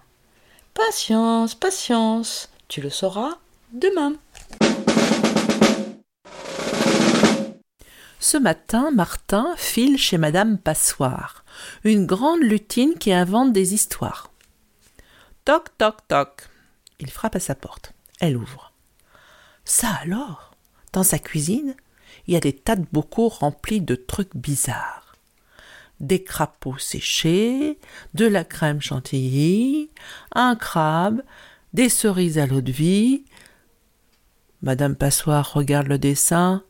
Patience, 0.72 1.56
patience, 1.56 2.48
tu 2.68 2.80
le 2.80 2.90
sauras 2.90 3.38
demain. 3.72 4.14
Ce 8.20 8.36
matin, 8.36 8.92
Martin 8.92 9.52
file 9.56 9.98
chez 9.98 10.16
Madame 10.16 10.58
Passoire, 10.58 11.44
une 11.82 12.06
grande 12.06 12.40
lutine 12.40 12.94
qui 12.94 13.12
invente 13.12 13.52
des 13.52 13.74
histoires. 13.74 14.30
Toc, 15.44 15.76
toc, 15.76 16.06
toc. 16.06 16.48
Il 17.00 17.10
frappe 17.10 17.34
à 17.34 17.40
sa 17.40 17.56
porte. 17.56 17.94
Elle 18.20 18.36
ouvre. 18.36 18.72
Ça 19.64 19.88
alors? 20.02 20.54
Dans 20.92 21.02
sa 21.02 21.18
cuisine, 21.18 21.74
il 22.28 22.34
y 22.34 22.36
a 22.36 22.40
des 22.40 22.54
tas 22.54 22.76
de 22.76 22.86
bocaux 22.92 23.28
remplis 23.28 23.80
de 23.80 23.96
trucs 23.96 24.36
bizarres. 24.36 25.05
Des 26.00 26.22
crapauds 26.22 26.78
séchés, 26.78 27.78
de 28.14 28.26
la 28.26 28.44
crème 28.44 28.82
chantilly, 28.82 29.90
un 30.34 30.54
crabe, 30.54 31.22
des 31.72 31.88
cerises 31.88 32.38
à 32.38 32.46
l'eau 32.46 32.60
de 32.60 32.72
vie. 32.72 33.24
Madame 34.62 34.96
Passoire 34.96 35.52
regarde 35.54 35.86
le 35.86 35.98
dessin. 35.98 36.64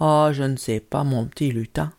Oh, 0.00 0.28
je 0.32 0.42
ne 0.42 0.56
sais 0.56 0.80
pas, 0.80 1.04
mon 1.04 1.26
petit 1.26 1.50
lutin. 1.50 1.92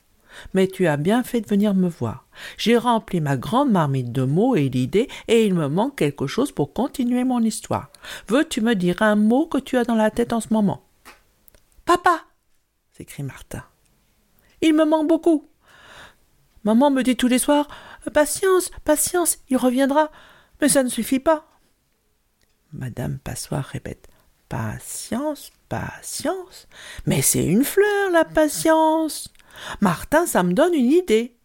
Mais 0.53 0.67
tu 0.67 0.87
as 0.87 0.97
bien 0.97 1.23
fait 1.23 1.41
de 1.41 1.47
venir 1.47 1.73
me 1.73 1.87
voir. 1.87 2.25
J'ai 2.57 2.77
rempli 2.77 3.21
ma 3.21 3.37
grande 3.37 3.71
marmite 3.71 4.11
de 4.11 4.23
mots 4.23 4.55
et 4.55 4.69
d'idées, 4.69 5.07
et 5.27 5.45
il 5.45 5.53
me 5.53 5.67
manque 5.67 5.97
quelque 5.97 6.27
chose 6.27 6.51
pour 6.51 6.73
continuer 6.73 7.23
mon 7.23 7.41
histoire. 7.41 7.91
Veux-tu 8.27 8.61
me 8.61 8.73
dire 8.73 9.01
un 9.01 9.15
mot 9.15 9.45
que 9.45 9.59
tu 9.59 9.77
as 9.77 9.83
dans 9.83 9.95
la 9.95 10.09
tête 10.09 10.33
en 10.33 10.41
ce 10.41 10.51
moment? 10.51 10.83
Papa 11.85 12.23
s'écrie 12.91 13.23
Martin. 13.23 13.63
Il 14.61 14.73
me 14.73 14.85
manque 14.85 15.07
beaucoup. 15.07 15.47
Maman 16.63 16.91
me 16.91 17.03
dit 17.03 17.15
tous 17.15 17.27
les 17.27 17.39
soirs 17.39 17.67
Patience, 18.13 18.71
patience, 18.85 19.39
il 19.49 19.57
reviendra. 19.57 20.11
Mais 20.61 20.69
ça 20.69 20.83
ne 20.83 20.89
suffit 20.89 21.19
pas. 21.19 21.45
Madame 22.71 23.19
Passoire 23.19 23.65
répète 23.65 24.07
Patience, 24.49 25.51
patience. 25.67 26.67
Mais 27.05 27.21
c'est 27.21 27.45
une 27.45 27.63
fleur, 27.63 28.11
la 28.11 28.23
patience. 28.23 29.33
Martin, 29.81 30.25
ça 30.25 30.43
me 30.43 30.53
donne 30.53 30.73
une 30.73 30.91
idée. 30.91 31.35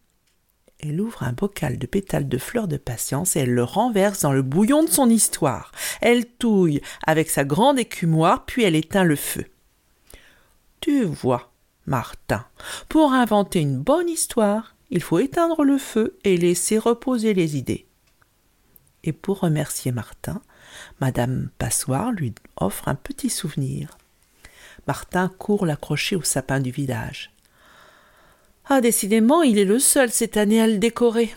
Elle 0.79 1.01
ouvre 1.01 1.23
un 1.23 1.33
bocal 1.33 1.77
de 1.77 1.87
pétales 1.87 2.29
de 2.29 2.37
fleurs 2.37 2.67
de 2.67 2.77
patience 2.77 3.35
et 3.35 3.41
elle 3.41 3.53
le 3.53 3.63
renverse 3.63 4.21
dans 4.21 4.31
le 4.31 4.41
bouillon 4.41 4.83
de 4.83 4.89
son 4.89 5.09
histoire. 5.09 5.71
Elle 6.01 6.25
touille 6.25 6.81
avec 7.05 7.29
sa 7.29 7.43
grande 7.43 7.79
écumoire, 7.79 8.45
puis 8.45 8.63
elle 8.63 8.75
éteint 8.75 9.03
le 9.03 9.17
feu. 9.17 9.45
Tu 10.79 11.03
vois, 11.03 11.51
Martin, 11.85 12.45
pour 12.87 13.11
inventer 13.11 13.59
une 13.59 13.79
bonne 13.79 14.07
histoire, 14.07 14.75
il 14.91 15.01
faut 15.01 15.19
éteindre 15.19 15.63
le 15.63 15.77
feu 15.77 16.17
et 16.23 16.37
laisser 16.37 16.77
reposer 16.77 17.33
les 17.33 17.57
idées. 17.57 17.85
Et 19.03 19.13
pour 19.13 19.39
remercier 19.39 19.91
Martin, 19.91 20.41
Madame 20.99 21.49
Passoire 21.57 22.11
lui 22.11 22.33
offre 22.57 22.87
un 22.87 22.95
petit 22.95 23.29
souvenir. 23.29 23.97
Martin 24.87 25.29
court 25.29 25.65
l'accrocher 25.65 26.15
au 26.15 26.23
sapin 26.23 26.59
du 26.59 26.71
village. 26.71 27.31
Ah, 28.65 28.81
décidément, 28.81 29.41
il 29.41 29.57
est 29.57 29.65
le 29.65 29.79
seul 29.79 30.11
cette 30.11 30.37
année 30.37 30.61
à 30.61 30.67
le 30.67 30.77
décorer. 30.77 31.33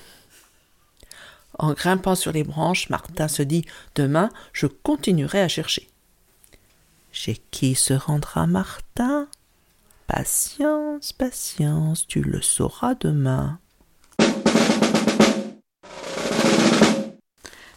En 1.59 1.73
grimpant 1.73 2.15
sur 2.15 2.33
les 2.33 2.45
branches, 2.45 2.89
Martin 2.91 3.29
se 3.29 3.43
dit 3.43 3.65
Demain, 3.95 4.31
je 4.53 4.67
continuerai 4.67 5.41
à 5.41 5.49
chercher. 5.49 5.89
Chez 7.11 7.37
qui 7.51 7.75
se 7.75 7.95
rendra 7.95 8.47
Martin? 8.47 9.29
Patience, 10.07 11.13
patience, 11.13 12.07
tu 12.07 12.23
le 12.23 12.43
sauras 12.43 12.95
demain. 12.95 13.59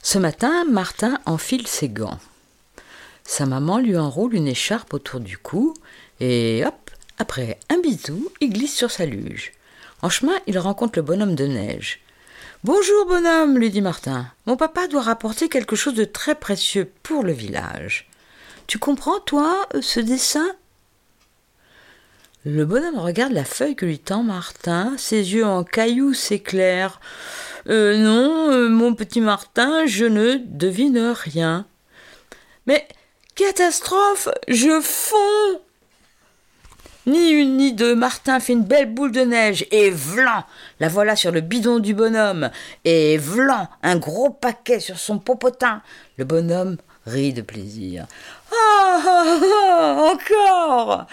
Ce 0.01 0.17
matin, 0.17 0.65
Martin 0.65 1.19
enfile 1.25 1.67
ses 1.67 1.89
gants. 1.89 2.19
Sa 3.23 3.45
maman 3.45 3.79
lui 3.79 3.97
enroule 3.97 4.35
une 4.35 4.47
écharpe 4.47 4.93
autour 4.93 5.19
du 5.19 5.37
cou 5.37 5.73
et 6.19 6.63
hop, 6.65 6.91
après 7.17 7.59
un 7.69 7.79
bisou, 7.79 8.31
il 8.41 8.51
glisse 8.51 8.75
sur 8.75 8.91
sa 8.91 9.05
luge. 9.05 9.51
En 10.01 10.09
chemin, 10.09 10.35
il 10.47 10.59
rencontre 10.59 10.99
le 10.99 11.03
bonhomme 11.03 11.35
de 11.35 11.47
neige. 11.47 12.01
Bonjour, 12.63 13.05
bonhomme, 13.07 13.57
lui 13.57 13.69
dit 13.69 13.81
Martin. 13.81 14.27
Mon 14.45 14.57
papa 14.57 14.87
doit 14.87 15.01
rapporter 15.01 15.49
quelque 15.49 15.75
chose 15.75 15.95
de 15.95 16.05
très 16.05 16.35
précieux 16.35 16.91
pour 17.03 17.23
le 17.23 17.31
village. 17.31 18.09
Tu 18.67 18.79
comprends, 18.79 19.19
toi, 19.19 19.67
ce 19.81 19.99
dessin? 19.99 20.47
Le 22.47 22.63
bonhomme 22.63 22.99
regarde 22.99 23.33
la 23.33 23.43
feuille 23.43 23.75
que 23.75 23.87
lui 23.87 23.97
tend 23.97 24.21
Martin. 24.21 24.93
Ses 24.99 25.33
yeux 25.33 25.45
en 25.45 25.63
cailloux 25.63 26.13
s'éclairent. 26.13 27.01
Euh, 27.67 27.97
non, 27.97 28.51
euh, 28.51 28.69
mon 28.69 28.93
petit 28.93 29.19
Martin, 29.19 29.87
je 29.87 30.05
ne 30.05 30.35
devine 30.45 31.11
rien. 31.15 31.65
Mais 32.67 32.87
catastrophe 33.33 34.29
Je 34.47 34.79
fonds 34.79 35.59
ni 37.07 37.29
une 37.29 37.57
ni 37.57 37.73
deux, 37.73 37.95
Martin 37.95 38.39
fait 38.39 38.53
une 38.53 38.63
belle 38.63 38.91
boule 38.91 39.11
de 39.11 39.21
neige, 39.21 39.67
et 39.69 39.91
vlan 39.91 40.43
La 40.79 40.87
voilà 40.87 41.15
sur 41.15 41.31
le 41.31 41.41
bidon 41.41 41.77
du 41.77 41.93
bonhomme, 41.93 42.49
et 42.83 43.17
vlan 43.17 43.69
Un 43.83 43.97
gros 43.97 44.31
paquet 44.31 44.79
sur 44.79 44.97
son 44.97 45.19
popotin. 45.19 45.83
Le 46.17 46.25
bonhomme 46.25 46.77
rit 47.05 47.33
de 47.33 47.41
plaisir. 47.41 48.07
Ah, 48.51 49.01
ah, 49.05 49.39
ah 49.69 50.11
encore 50.11 51.05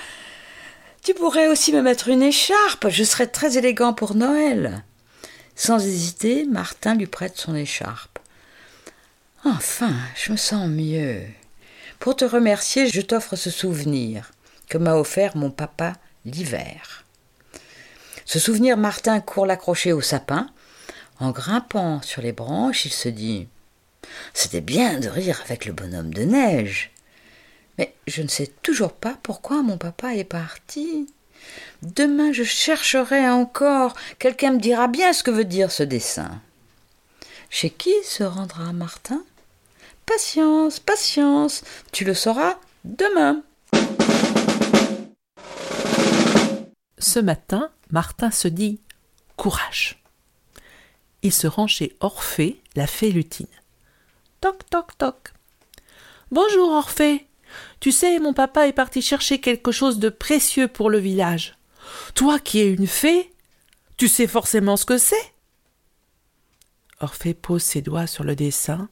Tu 1.03 1.15
pourrais 1.15 1.49
aussi 1.49 1.73
me 1.73 1.83
mettre 1.83 2.09
une 2.09 2.23
écharpe, 2.23 2.89
je 2.89 3.03
serais 3.03 3.27
très 3.27 3.59
élégant 3.59 3.93
pour 3.93 4.15
Noël. 4.15 4.85
Sans 5.57 5.85
hésiter, 5.85 6.47
Martin 6.47 6.95
lui 6.95 7.09
prête 7.09 7.37
son 7.37 7.57
écharpe. 7.57 8.21
Enfin, 9.45 9.95
je 10.15 10.31
me 10.31 10.37
sens 10.37 10.69
mieux. 10.69 11.23
Pour 11.99 12.15
te 12.15 12.25
remercier, 12.25 12.87
je 12.87 13.01
t'offre 13.01 13.35
ce 13.35 13.51
souvenir 13.51 14.31
que 14.69 14.79
m'a 14.79 14.95
offert 14.95 15.37
mon 15.37 15.51
papa 15.51 15.95
l'hiver. 16.25 17.05
Ce 18.25 18.39
souvenir, 18.39 18.77
Martin 18.77 19.21
court 19.21 19.45
l'accrocher 19.45 19.93
au 19.93 20.03
sapin. 20.03 20.49
En 21.19 21.33
grimpant 21.33 22.01
sur 22.03 22.23
les 22.23 22.33
branches, 22.33 22.85
il 22.85 22.93
se 22.93 23.09
dit 23.09 23.49
C'était 24.35 24.61
bien 24.61 25.01
de 25.01 25.09
rire 25.09 25.43
avec 25.45 25.67
le 25.67 25.73
bonhomme 25.73 26.15
de 26.15 26.23
neige. 26.23 26.92
Mais 27.79 27.95
je 28.07 28.23
ne 28.23 28.29
sais 28.29 28.53
toujours 28.63 28.93
pas 28.93 29.17
pourquoi 29.23 29.63
mon 29.63 29.79
papa 29.79 30.15
est 30.15 30.25
parti. 30.25 31.07
Demain 31.83 32.33
je 32.33 32.45
chercherai 32.45 33.29
encore. 33.29 33.95
Quelqu'un 34.19 34.53
me 34.53 34.61
dira 34.61 34.89
bien 34.89 35.13
ce 35.13 35.23
que 35.23 35.31
veut 35.31 35.45
dire 35.45 35.73
ce 35.73 35.83
dessin. 35.83 36.41
Chez 37.51 37.71
qui 37.71 37.95
se 38.05 38.23
rendra 38.23 38.73
Martin? 38.73 39.23
Patience, 40.07 40.81
patience, 40.81 41.63
tu 41.93 42.05
le 42.05 42.15
sauras 42.15 42.59
demain. 42.85 43.43
Ce 46.99 47.19
matin, 47.19 47.71
Martin 47.91 48.31
se 48.31 48.49
dit 48.49 48.81
Courage. 49.37 50.03
Il 51.23 51.33
se 51.33 51.47
rend 51.47 51.67
chez 51.67 51.97
Orphée, 52.01 52.61
la 52.75 52.87
fée 52.87 53.11
lutine. 53.11 53.47
Toc, 54.41 54.69
toc, 54.71 54.97
toc. 54.99 55.33
Bonjour, 56.31 56.71
Orphée. 56.71 57.27
Tu 57.81 57.93
sais, 57.93 58.19
mon 58.19 58.33
papa 58.33 58.67
est 58.67 58.73
parti 58.73 59.03
chercher 59.03 59.41
quelque 59.41 59.73
chose 59.73 59.99
de 59.99 60.09
précieux 60.09 60.69
pour 60.69 60.91
le 60.91 60.99
village. 60.99 61.57
Toi 62.15 62.39
qui 62.39 62.61
es 62.61 62.73
une 62.73 62.87
fée, 62.87 63.33
tu 63.97 64.09
sais 64.09 64.27
forcément 64.27 64.77
ce 64.77 64.85
que 64.85 64.99
c'est. 64.99 65.33
Orphée 67.01 67.35
pose 67.35 67.63
ses 67.63 67.83
doigts 67.83 68.07
sur 68.07 68.25
le 68.25 68.37
dessin. 68.37 68.89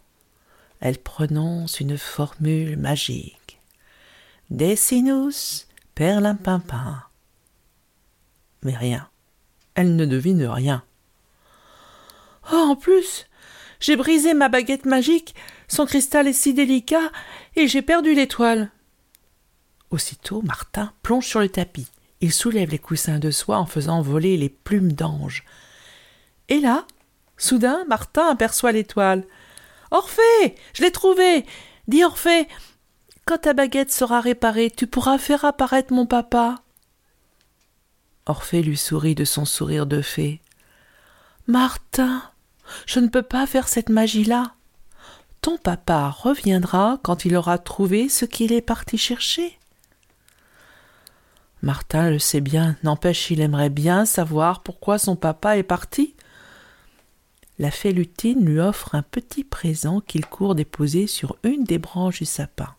Elle 0.81 0.99
prononce 0.99 1.81
une 1.81 1.99
formule 1.99 2.77
magique. 2.77 3.61
Decinus 4.51 5.69
perlimpinpin. 5.95 7.03
Mais 8.63 8.77
rien. 8.77 9.09
Elle 9.75 9.95
ne 9.97 10.05
devine 10.05 10.45
rien. 10.45 10.83
Oh, 12.53 12.57
en 12.57 12.77
plus, 12.77 13.27
j'ai 13.81 13.97
brisé 13.97 14.35
ma 14.35 14.49
baguette 14.49 14.85
magique, 14.85 15.35
son 15.69 15.87
cristal 15.87 16.29
est 16.29 16.33
si 16.33 16.55
délicat, 16.55 17.11
et 17.57 17.67
j'ai 17.67 17.83
perdu 17.83 18.15
l'étoile. 18.15 18.71
Aussitôt, 19.91 20.43
Martin 20.43 20.93
plonge 21.03 21.27
sur 21.27 21.41
le 21.41 21.49
tapis. 21.49 21.89
Il 22.21 22.33
soulève 22.33 22.71
les 22.71 22.79
coussins 22.79 23.19
de 23.19 23.31
soie 23.31 23.59
en 23.59 23.67
faisant 23.67 24.03
voler 24.03 24.37
les 24.37 24.51
plumes 24.51 24.93
d'ange. 24.93 25.45
Et 26.49 26.61
là, 26.61 26.87
soudain, 27.39 27.85
Martin 27.89 28.27
aperçoit 28.29 28.73
l'étoile. 28.73 29.25
Orphée, 29.91 30.55
je 30.75 30.83
l'ai 30.83 30.93
trouvée. 30.93 31.47
Dis 31.89 32.05
Orphée, 32.05 32.47
quand 33.25 33.39
ta 33.39 33.55
baguette 33.55 33.93
sera 33.93 34.21
réparée, 34.21 34.71
tu 34.71 34.87
pourras 34.87 35.19
faire 35.19 35.45
apparaître 35.45 35.93
mon 35.93 36.07
papa. 36.07 36.57
Orphée 38.27 38.63
lui 38.63 38.77
sourit 38.77 39.15
de 39.15 39.25
son 39.25 39.45
sourire 39.45 39.87
de 39.87 40.03
fée. 40.03 40.41
Martin, 41.47 42.23
je 42.87 43.01
ne 43.01 43.09
peux 43.09 43.23
pas 43.23 43.47
faire 43.47 43.69
cette 43.69 43.89
magie-là. 43.89 44.55
Ton 45.41 45.57
papa 45.57 46.11
reviendra 46.11 46.99
quand 47.03 47.25
il 47.25 47.35
aura 47.35 47.59
trouvé 47.59 48.09
ce 48.09 48.25
qu'il 48.25 48.53
est 48.53 48.61
parti 48.61 48.99
chercher. 48.99 49.59
Martin 51.63 52.11
le 52.11 52.19
sait 52.19 52.41
bien, 52.41 52.77
n'empêche 52.83 53.31
il 53.31 53.41
aimerait 53.41 53.71
bien 53.71 54.07
savoir 54.07 54.63
pourquoi 54.63 54.99
son 54.99 55.17
papa 55.17 55.59
est 55.59 55.63
parti. 55.63 56.15
La 57.59 57.71
fée 57.71 57.93
lutine 57.93 58.45
lui 58.45 58.59
offre 58.59 58.95
un 58.95 59.03
petit 59.03 59.45
présent 59.45 60.01
qu'il 60.01 60.25
court 60.25 60.55
déposer 60.55 61.07
sur 61.07 61.37
une 61.43 61.65
des 61.65 61.79
branches 61.79 62.21
du 62.21 62.25
sapin. 62.25 62.75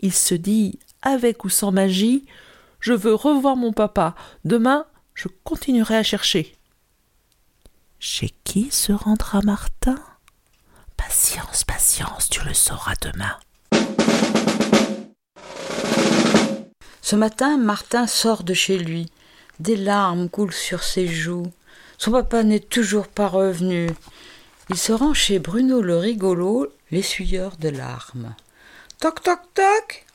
Il 0.00 0.12
se 0.12 0.34
dit, 0.34 0.78
avec 1.02 1.44
ou 1.44 1.48
sans 1.48 1.70
magie, 1.70 2.26
je 2.80 2.92
veux 2.92 3.14
revoir 3.14 3.54
mon 3.54 3.72
papa. 3.72 4.16
Demain, 4.44 4.86
je 5.14 5.28
continuerai 5.44 5.96
à 5.96 6.02
chercher. 6.02 6.53
Chez 7.98 8.30
qui 8.44 8.70
se 8.70 8.92
rendra 8.92 9.40
Martin? 9.42 9.98
Patience, 10.96 11.64
patience, 11.64 12.28
tu 12.28 12.44
le 12.44 12.54
sauras 12.54 12.94
demain. 13.00 13.36
Ce 17.02 17.16
matin, 17.16 17.58
Martin 17.58 18.06
sort 18.06 18.44
de 18.44 18.54
chez 18.54 18.78
lui. 18.78 19.10
Des 19.60 19.76
larmes 19.76 20.28
coulent 20.28 20.52
sur 20.52 20.82
ses 20.82 21.06
joues. 21.06 21.52
Son 21.98 22.10
papa 22.12 22.42
n'est 22.42 22.60
toujours 22.60 23.08
pas 23.08 23.28
revenu. 23.28 23.90
Il 24.70 24.76
se 24.76 24.92
rend 24.92 25.14
chez 25.14 25.38
Bruno 25.38 25.80
le 25.80 25.96
rigolo, 25.96 26.72
l'essuyeur 26.90 27.56
de 27.58 27.68
larmes. 27.68 28.34
Toc 29.00 29.22
toc 29.22 29.40
toc 29.52 30.06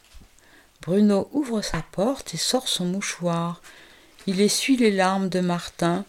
Bruno 0.82 1.30
ouvre 1.34 1.62
sa 1.62 1.84
porte 1.92 2.34
et 2.34 2.38
sort 2.38 2.68
son 2.68 2.86
mouchoir. 2.86 3.62
Il 4.28 4.42
essuie 4.42 4.78
les 4.78 4.92
larmes 4.92 5.30
de 5.30 5.39
Martin. 5.39 6.06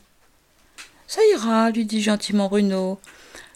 Ça 1.10 1.20
ira, 1.34 1.72
lui 1.72 1.86
dit 1.86 2.02
gentiment 2.02 2.46
Bruno. 2.46 3.00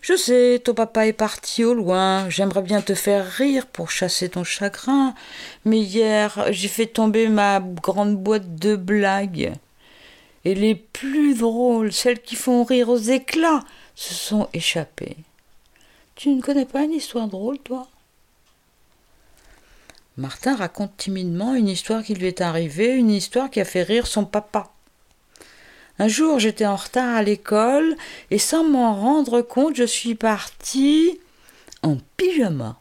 Je 0.00 0.16
sais, 0.16 0.60
ton 0.64 0.74
papa 0.74 1.06
est 1.06 1.12
parti 1.12 1.62
au 1.62 1.72
loin. 1.72 2.28
J'aimerais 2.28 2.62
bien 2.62 2.80
te 2.80 2.96
faire 2.96 3.24
rire 3.24 3.68
pour 3.68 3.92
chasser 3.92 4.28
ton 4.28 4.42
chagrin. 4.42 5.14
Mais 5.64 5.78
hier, 5.78 6.46
j'ai 6.50 6.66
fait 6.66 6.88
tomber 6.88 7.28
ma 7.28 7.60
grande 7.60 8.16
boîte 8.16 8.56
de 8.56 8.74
blagues. 8.74 9.52
Et 10.44 10.56
les 10.56 10.74
plus 10.74 11.36
drôles, 11.36 11.92
celles 11.92 12.20
qui 12.20 12.34
font 12.34 12.64
rire 12.64 12.88
aux 12.88 12.98
éclats, 12.98 13.62
se 13.94 14.14
sont 14.14 14.48
échappées. 14.52 15.18
Tu 16.16 16.30
ne 16.30 16.42
connais 16.42 16.66
pas 16.66 16.82
une 16.82 16.92
histoire 16.94 17.28
drôle, 17.28 17.60
toi? 17.60 17.86
Martin 20.16 20.56
raconte 20.56 20.96
timidement 20.96 21.54
une 21.54 21.68
histoire 21.68 22.02
qui 22.02 22.14
lui 22.14 22.26
est 22.26 22.40
arrivée, 22.40 22.96
une 22.96 23.12
histoire 23.12 23.48
qui 23.48 23.60
a 23.60 23.64
fait 23.64 23.84
rire 23.84 24.08
son 24.08 24.24
papa. 24.24 24.73
Un 25.98 26.08
jour, 26.08 26.40
j'étais 26.40 26.66
en 26.66 26.76
retard 26.76 27.16
à 27.16 27.22
l'école 27.22 27.96
et 28.30 28.38
sans 28.38 28.64
m'en 28.64 28.94
rendre 28.94 29.42
compte, 29.42 29.76
je 29.76 29.84
suis 29.84 30.14
partie 30.14 31.20
en 31.82 31.98
pyjama. 32.16 32.78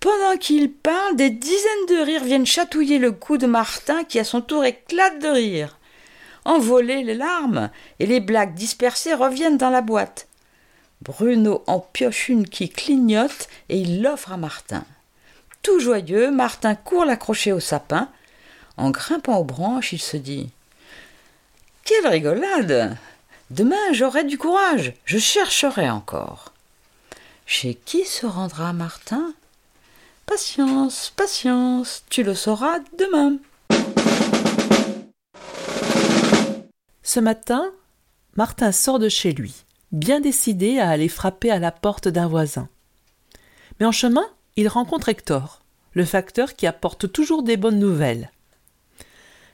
Pendant 0.00 0.38
qu'il 0.38 0.72
parle, 0.72 1.16
des 1.16 1.30
dizaines 1.30 1.86
de 1.88 2.02
rires 2.02 2.24
viennent 2.24 2.46
chatouiller 2.46 2.98
le 2.98 3.12
cou 3.12 3.36
de 3.36 3.46
Martin 3.46 4.02
qui 4.04 4.18
à 4.18 4.24
son 4.24 4.40
tour 4.40 4.64
éclate 4.64 5.20
de 5.20 5.28
rire. 5.28 5.78
Envolées 6.44 7.04
les 7.04 7.14
larmes 7.14 7.70
et 7.98 8.06
les 8.06 8.20
blagues 8.20 8.54
dispersées 8.54 9.14
reviennent 9.14 9.58
dans 9.58 9.70
la 9.70 9.82
boîte. 9.82 10.26
Bruno 11.02 11.62
en 11.66 11.80
pioche 11.80 12.28
une 12.28 12.48
qui 12.48 12.70
clignote 12.70 13.48
et 13.68 13.78
il 13.78 14.02
l'offre 14.02 14.32
à 14.32 14.36
Martin. 14.36 14.84
Tout 15.62 15.78
joyeux, 15.78 16.30
Martin 16.30 16.74
court 16.74 17.04
l'accrocher 17.04 17.52
au 17.52 17.60
sapin. 17.60 18.08
En 18.78 18.90
grimpant 18.90 19.36
aux 19.36 19.44
branches, 19.44 19.92
il 19.92 20.00
se 20.00 20.16
dit 20.16 20.50
quelle 21.84 22.06
rigolade 22.06 22.96
Demain 23.50 23.92
j'aurai 23.92 24.24
du 24.24 24.38
courage, 24.38 24.92
je 25.04 25.18
chercherai 25.18 25.90
encore. 25.90 26.52
Chez 27.46 27.74
qui 27.74 28.04
se 28.04 28.26
rendra 28.26 28.72
Martin? 28.72 29.34
Patience, 30.26 31.12
patience, 31.16 32.04
tu 32.08 32.22
le 32.22 32.34
sauras 32.34 32.78
demain. 32.96 33.38
Ce 37.02 37.18
matin, 37.18 37.72
Martin 38.36 38.70
sort 38.70 39.00
de 39.00 39.08
chez 39.08 39.32
lui, 39.32 39.64
bien 39.90 40.20
décidé 40.20 40.78
à 40.78 40.90
aller 40.90 41.08
frapper 41.08 41.50
à 41.50 41.58
la 41.58 41.72
porte 41.72 42.06
d'un 42.06 42.28
voisin. 42.28 42.68
Mais 43.80 43.86
en 43.86 43.92
chemin, 43.92 44.24
il 44.54 44.68
rencontre 44.68 45.08
Hector, 45.08 45.62
le 45.92 46.04
facteur 46.04 46.54
qui 46.54 46.68
apporte 46.68 47.10
toujours 47.10 47.42
des 47.42 47.56
bonnes 47.56 47.80
nouvelles. 47.80 48.30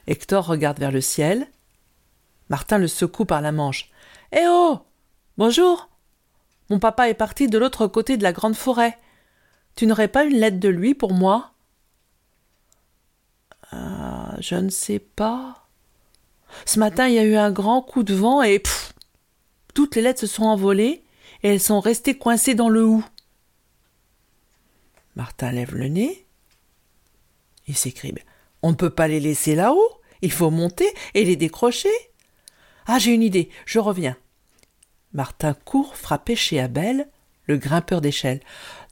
Hector 0.06 0.46
regarde 0.46 0.78
vers 0.78 0.92
le 0.92 1.00
ciel 1.00 1.46
Martin 2.48 2.78
le 2.78 2.88
secoue 2.88 3.24
par 3.24 3.40
la 3.40 3.52
manche. 3.52 3.90
Eh 4.32 4.44
oh 4.46 4.80
Bonjour 5.36 5.88
Mon 6.70 6.78
papa 6.78 7.08
est 7.08 7.14
parti 7.14 7.48
de 7.48 7.58
l'autre 7.58 7.86
côté 7.86 8.16
de 8.16 8.22
la 8.22 8.32
grande 8.32 8.56
forêt. 8.56 8.98
Tu 9.74 9.86
n'aurais 9.86 10.08
pas 10.08 10.24
une 10.24 10.36
lettre 10.36 10.60
de 10.60 10.68
lui 10.68 10.94
pour 10.94 11.12
moi? 11.12 11.52
Ah, 13.72 14.36
Je 14.38 14.54
ne 14.54 14.70
sais 14.70 14.98
pas. 14.98 15.66
Ce 16.64 16.78
matin, 16.78 17.08
il 17.08 17.14
y 17.14 17.18
a 17.18 17.24
eu 17.24 17.36
un 17.36 17.50
grand 17.50 17.82
coup 17.82 18.02
de 18.02 18.14
vent 18.14 18.42
et 18.42 18.58
pfff 18.58 18.94
Toutes 19.74 19.96
les 19.96 20.02
lettres 20.02 20.20
se 20.20 20.26
sont 20.26 20.44
envolées 20.44 21.04
et 21.42 21.50
elles 21.50 21.60
sont 21.60 21.80
restées 21.80 22.16
coincées 22.16 22.54
dans 22.54 22.68
le 22.68 22.84
hou. 22.84 23.04
Martin 25.16 25.50
lève 25.50 25.74
le 25.74 25.88
nez. 25.88 26.26
Il 27.66 27.76
s'écrie 27.76 28.14
On 28.62 28.70
ne 28.70 28.76
peut 28.76 28.90
pas 28.90 29.08
les 29.08 29.20
laisser 29.20 29.54
là-haut. 29.54 30.00
Il 30.22 30.32
faut 30.32 30.50
monter 30.50 30.88
et 31.14 31.24
les 31.24 31.36
décrocher. 31.36 31.90
Ah, 32.86 32.98
j'ai 32.98 33.12
une 33.12 33.22
idée, 33.22 33.50
je 33.64 33.78
reviens. 33.78 34.16
Martin 35.12 35.54
court 35.54 35.96
frapper 35.96 36.36
chez 36.36 36.60
Abel, 36.60 37.08
le 37.46 37.56
grimpeur 37.56 38.00
d'échelle. 38.00 38.40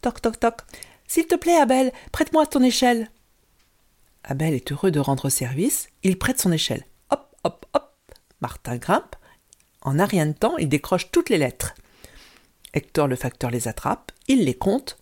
Toc, 0.00 0.20
toc, 0.20 0.40
toc. 0.40 0.60
S'il 1.06 1.26
te 1.26 1.34
plaît, 1.34 1.56
Abel, 1.56 1.92
prête-moi 2.12 2.46
ton 2.46 2.62
échelle. 2.62 3.10
Abel 4.24 4.54
est 4.54 4.72
heureux 4.72 4.90
de 4.90 5.00
rendre 5.00 5.28
service, 5.28 5.90
il 6.02 6.18
prête 6.18 6.40
son 6.40 6.50
échelle. 6.50 6.84
Hop, 7.10 7.36
hop, 7.44 7.66
hop. 7.74 7.94
Martin 8.40 8.76
grimpe, 8.76 9.16
En 9.82 9.98
un 9.98 10.06
rien 10.06 10.26
de 10.26 10.32
temps, 10.32 10.56
il 10.56 10.68
décroche 10.68 11.10
toutes 11.10 11.28
les 11.28 11.38
lettres. 11.38 11.74
Hector 12.72 13.06
le 13.06 13.16
facteur 13.16 13.50
les 13.50 13.68
attrape, 13.68 14.12
il 14.26 14.44
les 14.44 14.54
compte. 14.54 14.98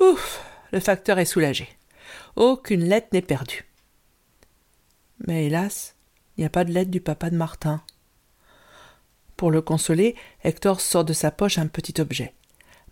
Ouf, 0.00 0.44
le 0.72 0.80
facteur 0.80 1.18
est 1.18 1.24
soulagé. 1.24 1.68
Aucune 2.36 2.84
lettre 2.84 3.08
n'est 3.12 3.22
perdue. 3.22 3.64
Mais 5.26 5.46
hélas, 5.46 5.94
il 6.36 6.40
n'y 6.40 6.46
a 6.46 6.50
pas 6.50 6.64
de 6.64 6.72
lettre 6.72 6.90
du 6.90 7.00
papa 7.00 7.30
de 7.30 7.36
Martin. 7.36 7.82
Pour 9.36 9.50
le 9.50 9.60
consoler, 9.60 10.14
Hector 10.44 10.80
sort 10.80 11.04
de 11.04 11.12
sa 11.12 11.30
poche 11.30 11.58
un 11.58 11.66
petit 11.66 12.00
objet. 12.00 12.34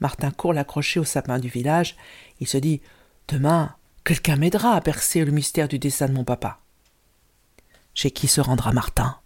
Martin 0.00 0.30
court 0.30 0.52
l'accrocher 0.52 0.98
au 0.98 1.04
sapin 1.04 1.38
du 1.38 1.48
village. 1.48 1.96
Il 2.40 2.46
se 2.46 2.56
dit 2.56 2.80
Demain, 3.28 3.74
quelqu'un 4.04 4.36
m'aidera 4.36 4.72
à 4.74 4.80
percer 4.80 5.24
le 5.24 5.32
mystère 5.32 5.68
du 5.68 5.78
dessin 5.78 6.08
de 6.08 6.14
mon 6.14 6.24
papa. 6.24 6.58
Chez 7.94 8.10
qui 8.10 8.26
se 8.26 8.40
rendra 8.40 8.72
Martin? 8.72 9.18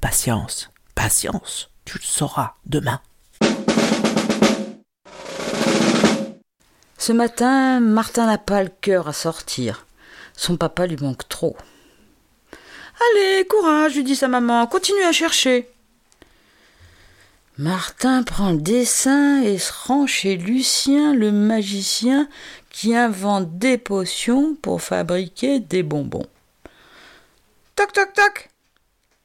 Patience, 0.00 0.70
patience, 0.94 1.70
tu 1.84 1.98
le 1.98 2.04
sauras 2.04 2.54
demain. 2.66 3.00
Ce 6.98 7.12
matin, 7.12 7.80
Martin 7.80 8.26
n'a 8.26 8.38
pas 8.38 8.62
le 8.62 8.70
cœur 8.80 9.08
à 9.08 9.12
sortir. 9.12 9.86
Son 10.34 10.56
papa 10.56 10.86
lui 10.86 10.96
manque 10.96 11.28
trop. 11.28 11.56
Allez, 13.12 13.46
courage, 13.46 13.94
lui 13.94 14.04
dit 14.04 14.16
sa 14.16 14.28
maman, 14.28 14.66
continue 14.66 15.02
à 15.02 15.12
chercher. 15.12 15.73
Martin 17.56 18.24
prend 18.24 18.50
le 18.50 18.58
dessin 18.58 19.40
et 19.42 19.58
se 19.58 19.72
rend 19.72 20.08
chez 20.08 20.36
Lucien, 20.36 21.14
le 21.14 21.30
magicien, 21.30 22.28
qui 22.70 22.96
invente 22.96 23.58
des 23.58 23.78
potions 23.78 24.56
pour 24.56 24.82
fabriquer 24.82 25.60
des 25.60 25.84
bonbons. 25.84 26.26
Toc, 27.76 27.92
toc, 27.92 28.12
toc 28.12 28.50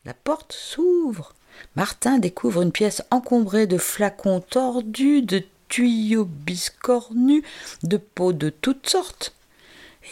La 0.06 0.14
porte 0.14 0.54
s'ouvre. 0.54 1.34
Martin 1.76 2.20
découvre 2.20 2.62
une 2.62 2.72
pièce 2.72 3.02
encombrée 3.10 3.66
de 3.66 3.80
flacons 3.80 4.42
tordus, 4.42 5.24
de 5.24 5.44
tuyaux 5.68 6.26
biscornus, 6.26 7.44
de 7.82 7.98
peaux 7.98 8.34
de 8.34 8.52
toutes 8.52 8.88
sortes. 8.88 9.34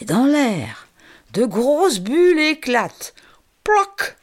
Et 0.00 0.04
dans 0.04 0.26
l'air, 0.26 0.88
de 1.34 1.44
grosses 1.44 2.00
bulles 2.00 2.40
éclatent. 2.40 3.14
Ploc 3.62 4.16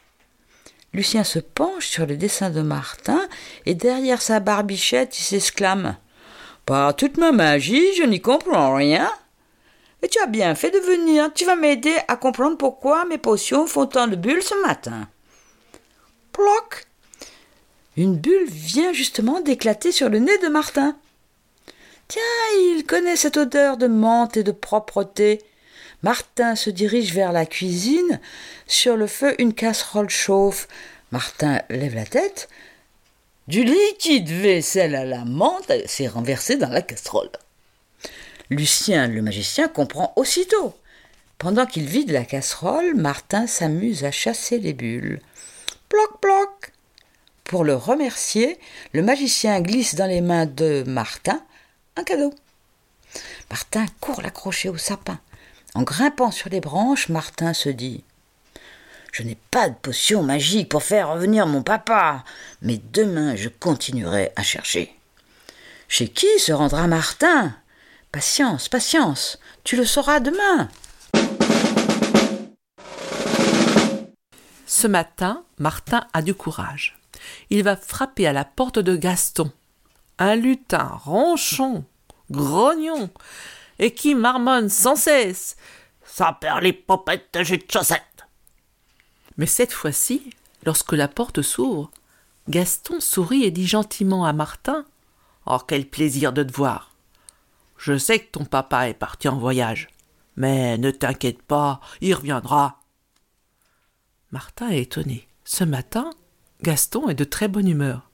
Lucien 0.95 1.25
se 1.25 1.39
penche 1.39 1.87
sur 1.87 2.05
le 2.05 2.15
dessin 2.15 2.49
de 2.49 2.61
Martin 2.61 3.27
et 3.65 3.75
derrière 3.75 4.21
sa 4.21 4.39
barbichette, 4.39 5.19
il 5.19 5.23
s'exclame 5.23 5.97
Par 6.65 6.95
toute 6.95 7.17
ma 7.17 7.33
magie, 7.33 7.93
je 7.97 8.03
n'y 8.03 8.21
comprends 8.21 8.73
rien. 8.73 9.11
Et 10.01 10.07
tu 10.07 10.17
as 10.19 10.25
bien 10.25 10.55
fait 10.55 10.71
de 10.71 10.79
venir. 10.79 11.33
Tu 11.33 11.43
vas 11.43 11.57
m'aider 11.57 11.93
à 12.07 12.15
comprendre 12.15 12.55
pourquoi 12.55 13.03
mes 13.03 13.17
potions 13.17 13.67
font 13.67 13.87
tant 13.87 14.07
de 14.07 14.15
bulles 14.15 14.41
ce 14.41 14.55
matin. 14.65 15.09
Ploc 16.31 16.87
Une 17.97 18.15
bulle 18.15 18.47
vient 18.47 18.93
justement 18.93 19.41
d'éclater 19.41 19.91
sur 19.91 20.07
le 20.07 20.19
nez 20.19 20.37
de 20.37 20.47
Martin. 20.47 20.95
Tiens, 22.07 22.21
il 22.57 22.85
connaît 22.87 23.17
cette 23.17 23.35
odeur 23.35 23.75
de 23.75 23.87
menthe 23.87 24.37
et 24.37 24.43
de 24.43 24.53
propreté. 24.53 25.41
Martin 26.05 26.55
se 26.55 26.69
dirige 26.69 27.15
vers 27.15 27.31
la 27.31 27.47
cuisine. 27.47 28.19
Sur 28.67 28.95
le 28.95 29.07
feu, 29.07 29.33
une 29.39 29.55
casserole 29.55 30.07
chauffe. 30.07 30.67
Martin 31.11 31.63
lève 31.71 31.95
la 31.95 32.05
tête. 32.05 32.47
Du 33.47 33.63
liquide 33.63 34.29
vaisselle 34.29 34.93
à 34.93 35.03
la 35.03 35.25
menthe 35.25 35.71
s'est 35.87 36.07
renversé 36.07 36.57
dans 36.57 36.69
la 36.69 36.83
casserole. 36.83 37.31
Lucien, 38.51 39.07
le 39.07 39.23
magicien, 39.23 39.67
comprend 39.67 40.13
aussitôt. 40.15 40.75
Pendant 41.39 41.65
qu'il 41.65 41.87
vide 41.87 42.11
la 42.11 42.23
casserole, 42.23 42.93
Martin 42.93 43.47
s'amuse 43.47 44.03
à 44.03 44.11
chasser 44.11 44.59
les 44.59 44.73
bulles. 44.73 45.21
Ploc, 45.89 46.21
ploc. 46.21 46.71
Pour 47.45 47.63
le 47.63 47.73
remercier, 47.73 48.59
le 48.93 49.01
magicien 49.01 49.59
glisse 49.59 49.95
dans 49.95 50.05
les 50.05 50.21
mains 50.21 50.45
de 50.45 50.83
Martin 50.85 51.43
un 51.95 52.03
cadeau. 52.03 52.31
Martin 53.49 53.87
court 54.01 54.21
l'accrocher 54.21 54.69
au 54.69 54.77
sapin. 54.77 55.19
En 55.75 55.83
grimpant 55.83 56.31
sur 56.31 56.49
les 56.49 56.61
branches, 56.61 57.09
Martin 57.09 57.53
se 57.53 57.67
dit 57.67 58.05
Je 59.11 59.23
n'ai 59.23 59.37
pas 59.51 59.67
de 59.67 59.75
potion 59.75 60.23
magique 60.23 60.69
pour 60.69 60.83
faire 60.83 61.09
revenir 61.09 61.47
mon 61.47 61.63
papa, 61.63 62.23
mais 62.61 62.79
demain 62.93 63.35
je 63.35 63.49
continuerai 63.49 64.31
à 64.37 64.41
chercher. 64.41 64.95
Chez 65.89 66.07
qui 66.07 66.27
se 66.39 66.53
rendra 66.53 66.87
Martin? 66.87 67.53
Patience, 68.13 68.69
patience, 68.69 69.37
tu 69.65 69.75
le 69.75 69.85
sauras 69.85 70.21
demain. 70.21 70.69
Ce 74.65 74.87
matin, 74.87 75.43
Martin 75.59 76.07
a 76.13 76.21
du 76.21 76.33
courage. 76.33 76.97
Il 77.49 77.63
va 77.63 77.75
frapper 77.75 78.27
à 78.27 78.33
la 78.33 78.45
porte 78.45 78.79
de 78.79 78.95
Gaston, 78.95 79.51
un 80.19 80.35
lutin 80.35 80.89
ronchon, 81.03 81.83
grognon, 82.31 83.09
et 83.79 83.93
qui 83.93 84.15
marmonne 84.15 84.69
sans 84.69 84.95
cesse. 84.95 85.57
Ça 86.05 86.37
perd 86.39 86.63
les 86.63 86.73
popettes 86.73 87.33
de 87.33 87.55
de 87.55 87.71
chaussettes. 87.71 88.25
Mais 89.37 89.45
cette 89.45 89.73
fois-ci, 89.73 90.29
lorsque 90.65 90.93
la 90.93 91.07
porte 91.07 91.41
s'ouvre, 91.41 91.91
Gaston 92.47 92.99
sourit 92.99 93.43
et 93.43 93.51
dit 93.51 93.67
gentiment 93.67 94.25
à 94.25 94.33
Martin 94.33 94.85
Oh, 95.45 95.59
quel 95.59 95.87
plaisir 95.87 96.33
de 96.33 96.43
te 96.43 96.53
voir 96.53 96.91
Je 97.77 97.97
sais 97.97 98.19
que 98.19 98.31
ton 98.31 98.45
papa 98.45 98.89
est 98.89 98.93
parti 98.93 99.27
en 99.27 99.37
voyage, 99.37 99.87
mais 100.35 100.77
ne 100.77 100.91
t'inquiète 100.91 101.41
pas, 101.41 101.81
il 102.01 102.13
reviendra. 102.13 102.79
Martin 104.31 104.69
est 104.69 104.81
étonné. 104.81 105.27
Ce 105.43 105.63
matin, 105.63 106.09
Gaston 106.61 107.09
est 107.09 107.15
de 107.15 107.23
très 107.23 107.47
bonne 107.47 107.67
humeur. 107.67 108.09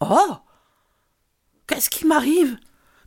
Oh 0.00 0.36
Qu'est-ce 1.66 1.90
qui 1.90 2.06
m'arrive? 2.06 2.58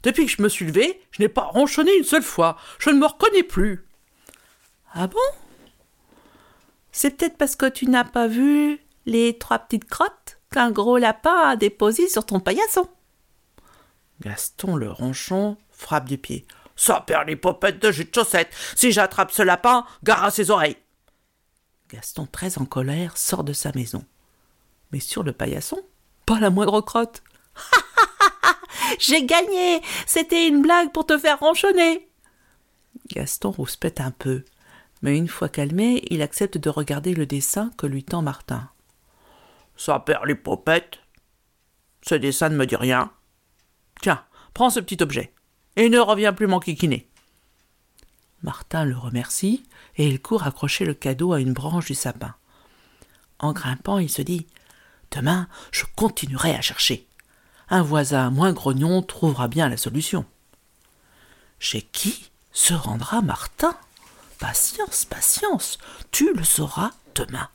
Depuis 0.04 0.26
que 0.26 0.32
je 0.32 0.42
me 0.42 0.50
suis 0.50 0.66
levé, 0.66 1.02
je 1.12 1.22
n'ai 1.22 1.30
pas 1.30 1.44
ronchonné 1.44 1.96
une 1.98 2.04
seule 2.04 2.24
fois. 2.24 2.58
Je 2.80 2.90
ne 2.90 3.00
me 3.00 3.06
reconnais 3.06 3.44
plus. 3.44 3.86
Ah 4.94 5.08
bon? 5.08 5.20
C'est 6.92 7.12
peut-être 7.12 7.38
parce 7.38 7.56
que 7.56 7.68
tu 7.68 7.88
n'as 7.88 8.06
pas 8.06 8.28
vu 8.28 8.80
les 9.06 9.38
trois 9.38 9.60
petites 9.60 9.90
crottes 9.90 10.40
qu'un 10.52 10.72
gros 10.72 10.98
lapin 10.98 11.36
a 11.36 11.56
déposées 11.56 12.08
sur 12.08 12.26
ton 12.26 12.40
paillasson. 12.40 12.88
Gaston 14.22 14.76
le 14.76 14.92
ronchon 14.92 15.58
frappe 15.70 16.06
du 16.06 16.18
pied. 16.18 16.46
Ça 16.76 17.02
perd 17.02 17.28
les 17.28 17.36
popettes 17.36 17.82
de 17.82 17.92
jus 17.92 18.06
de 18.06 18.14
chaussettes. 18.14 18.54
Si 18.76 18.92
j'attrape 18.92 19.32
ce 19.32 19.44
lapin, 19.44 19.86
gare 20.04 20.24
à 20.24 20.32
ses 20.32 20.50
oreilles. 20.50 20.78
Gaston, 21.92 22.26
très 22.26 22.58
en 22.58 22.66
colère, 22.66 23.18
sort 23.18 23.44
de 23.44 23.54
sa 23.54 23.72
maison. 23.74 24.06
Mais 24.92 25.00
sur 25.00 25.24
le 25.24 25.32
paillasson, 25.32 25.80
pas 26.26 26.40
la 26.40 26.50
moindre 26.50 26.82
crotte. 26.82 27.24
J'ai 28.98 29.26
gagné 29.26 29.82
C'était 30.08 30.48
une 30.48 30.62
blague 30.62 30.92
pour 30.92 31.06
te 31.06 31.18
faire 31.18 31.40
ronchonner 31.40 32.10
Gaston 33.10 33.52
rouspète 33.52 34.02
un 34.02 34.12
peu, 34.12 34.44
mais 35.02 35.18
une 35.18 35.28
fois 35.28 35.50
calmé, 35.50 36.04
il 36.10 36.22
accepte 36.22 36.58
de 36.58 36.70
regarder 36.70 37.14
le 37.14 37.26
dessin 37.26 37.72
que 37.78 37.88
lui 37.88 38.04
tend 38.04 38.22
Martin. 38.22 38.70
Ça 39.78 40.00
perd 40.00 40.26
les 40.26 40.36
popettes. 40.36 41.00
Ce 42.02 42.16
dessin 42.16 42.50
ne 42.50 42.56
me 42.56 42.66
dit 42.66 42.76
rien. 42.76 43.12
Tiens, 44.02 44.24
prends 44.54 44.70
ce 44.70 44.80
petit 44.80 45.02
objet, 45.02 45.34
et 45.76 45.90
ne 45.90 46.00
reviens 46.00 46.34
plus 46.34 46.48
m'enquiquiner. 46.48 47.10
Martin 48.44 48.86
le 48.86 48.98
remercie, 48.98 49.64
et 49.98 50.08
il 50.08 50.22
court 50.22 50.46
accrocher 50.46 50.86
le 50.86 50.94
cadeau 50.94 51.34
à 51.34 51.42
une 51.42 51.54
branche 51.54 51.88
du 51.88 51.96
sapin. 51.96 52.36
En 53.40 53.54
grimpant, 53.54 53.98
il 53.98 54.10
se 54.10 54.22
dit 54.22 54.48
Demain, 55.12 55.48
je 55.72 55.86
continuerai 55.96 56.56
à 56.56 56.62
chercher 56.62 57.09
un 57.70 57.82
voisin 57.82 58.30
moins 58.30 58.52
grognon 58.52 59.02
trouvera 59.02 59.48
bien 59.48 59.70
la 59.70 59.78
solution. 59.78 60.26
Chez 61.60 61.82
qui 61.82 62.30
se 62.52 62.74
rendra 62.74 63.22
Martin? 63.22 63.76
Patience, 64.40 65.06
patience, 65.06 65.78
tu 66.12 66.34
le 66.34 66.44
sauras 66.44 66.92
demain. 67.16 67.50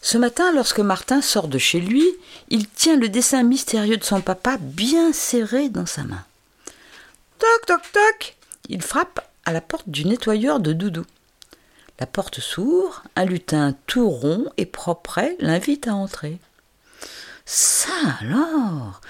Ce 0.00 0.18
matin, 0.18 0.52
lorsque 0.52 0.78
Martin 0.78 1.20
sort 1.20 1.48
de 1.48 1.58
chez 1.58 1.80
lui, 1.80 2.04
il 2.48 2.68
tient 2.68 2.96
le 2.96 3.08
dessin 3.08 3.42
mystérieux 3.42 3.96
de 3.96 4.04
son 4.04 4.20
papa 4.20 4.56
bien 4.60 5.12
serré 5.12 5.68
dans 5.68 5.86
sa 5.86 6.04
main. 6.04 6.24
Toc, 7.40 7.66
toc, 7.66 7.82
toc 7.92 8.36
Il 8.68 8.82
frappe 8.82 9.20
à 9.44 9.52
la 9.52 9.60
porte 9.60 9.88
du 9.88 10.04
nettoyeur 10.04 10.60
de 10.60 10.72
Doudou. 10.72 11.04
La 11.98 12.06
porte 12.06 12.40
s'ouvre, 12.40 13.04
un 13.16 13.24
lutin 13.24 13.74
tout 13.86 14.10
rond 14.10 14.50
et 14.56 14.66
propre 14.66 15.20
l'invite 15.40 15.88
à 15.88 15.94
entrer. 15.94 16.38
Ça 17.46 17.92
alors 18.20 19.00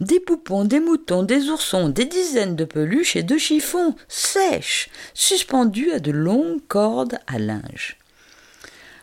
Des 0.00 0.18
poupons, 0.18 0.64
des 0.64 0.80
moutons, 0.80 1.22
des 1.22 1.50
oursons, 1.50 1.88
des 1.88 2.06
dizaines 2.06 2.56
de 2.56 2.64
peluches 2.64 3.16
et 3.16 3.22
de 3.22 3.36
chiffons 3.36 3.94
sèches, 4.08 4.88
suspendus 5.14 5.92
à 5.92 6.00
de 6.00 6.10
longues 6.10 6.66
cordes 6.68 7.18
à 7.26 7.38
linge. 7.38 7.98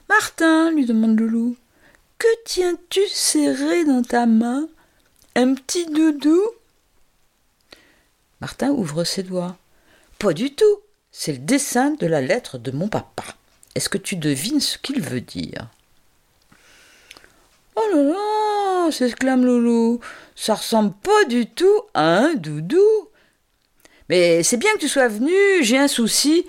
Martin, 0.10 0.72
lui 0.72 0.86
demande 0.86 1.20
le 1.20 1.28
loup, 1.28 1.56
que 2.18 2.28
tiens-tu 2.46 3.02
serré 3.08 3.86
dans 3.86 4.02
ta 4.02 4.26
main? 4.26 4.68
Un 5.36 5.54
petit 5.54 5.86
doudou? 5.86 6.42
Martin 8.42 8.72
ouvre 8.72 9.04
ses 9.04 9.24
doigts. 9.24 9.56
Pas 10.18 10.34
du 10.34 10.54
tout. 10.54 10.80
C'est 11.22 11.34
le 11.34 11.40
dessin 11.40 11.92
de 11.92 12.08
la 12.08 12.22
lettre 12.22 12.58
de 12.58 12.72
mon 12.72 12.88
papa. 12.88 13.26
Est-ce 13.76 13.90
que 13.90 13.98
tu 13.98 14.16
devines 14.16 14.62
ce 14.62 14.78
qu'il 14.78 15.02
veut 15.02 15.20
dire? 15.20 15.68
Oh 17.76 17.84
là 17.94 18.04
là 18.04 18.92
s'exclame 18.94 19.46
Loulou. 19.46 20.00
Ça 20.38 20.56
ressemble 20.56 20.94
pas 20.94 21.26
du 21.26 21.46
tout 21.46 21.82
à 21.94 22.20
un 22.20 22.36
doudou. 22.36 23.10
Mais 24.08 24.44
c'est 24.44 24.56
bien 24.56 24.72
que 24.76 24.80
tu 24.80 24.88
sois 24.88 25.10
venu, 25.10 25.34
j'ai 25.60 25.78
un 25.78 25.90
souci. 25.90 26.48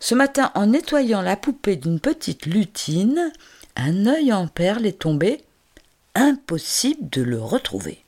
Ce 0.00 0.16
matin, 0.16 0.50
en 0.56 0.66
nettoyant 0.66 1.22
la 1.22 1.36
poupée 1.36 1.76
d'une 1.76 2.00
petite 2.00 2.46
lutine, 2.46 3.32
un 3.76 4.06
œil 4.06 4.32
en 4.32 4.48
perle 4.48 4.84
est 4.84 4.98
tombé. 4.98 5.44
Impossible 6.16 7.08
de 7.08 7.22
le 7.22 7.40
retrouver. 7.40 8.02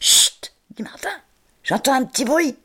Chut 0.00 0.54
dit 0.70 0.82
Martin. 0.82 1.12
J'entends 1.64 1.92
un 1.92 2.06
petit 2.06 2.24
bruit. 2.24 2.56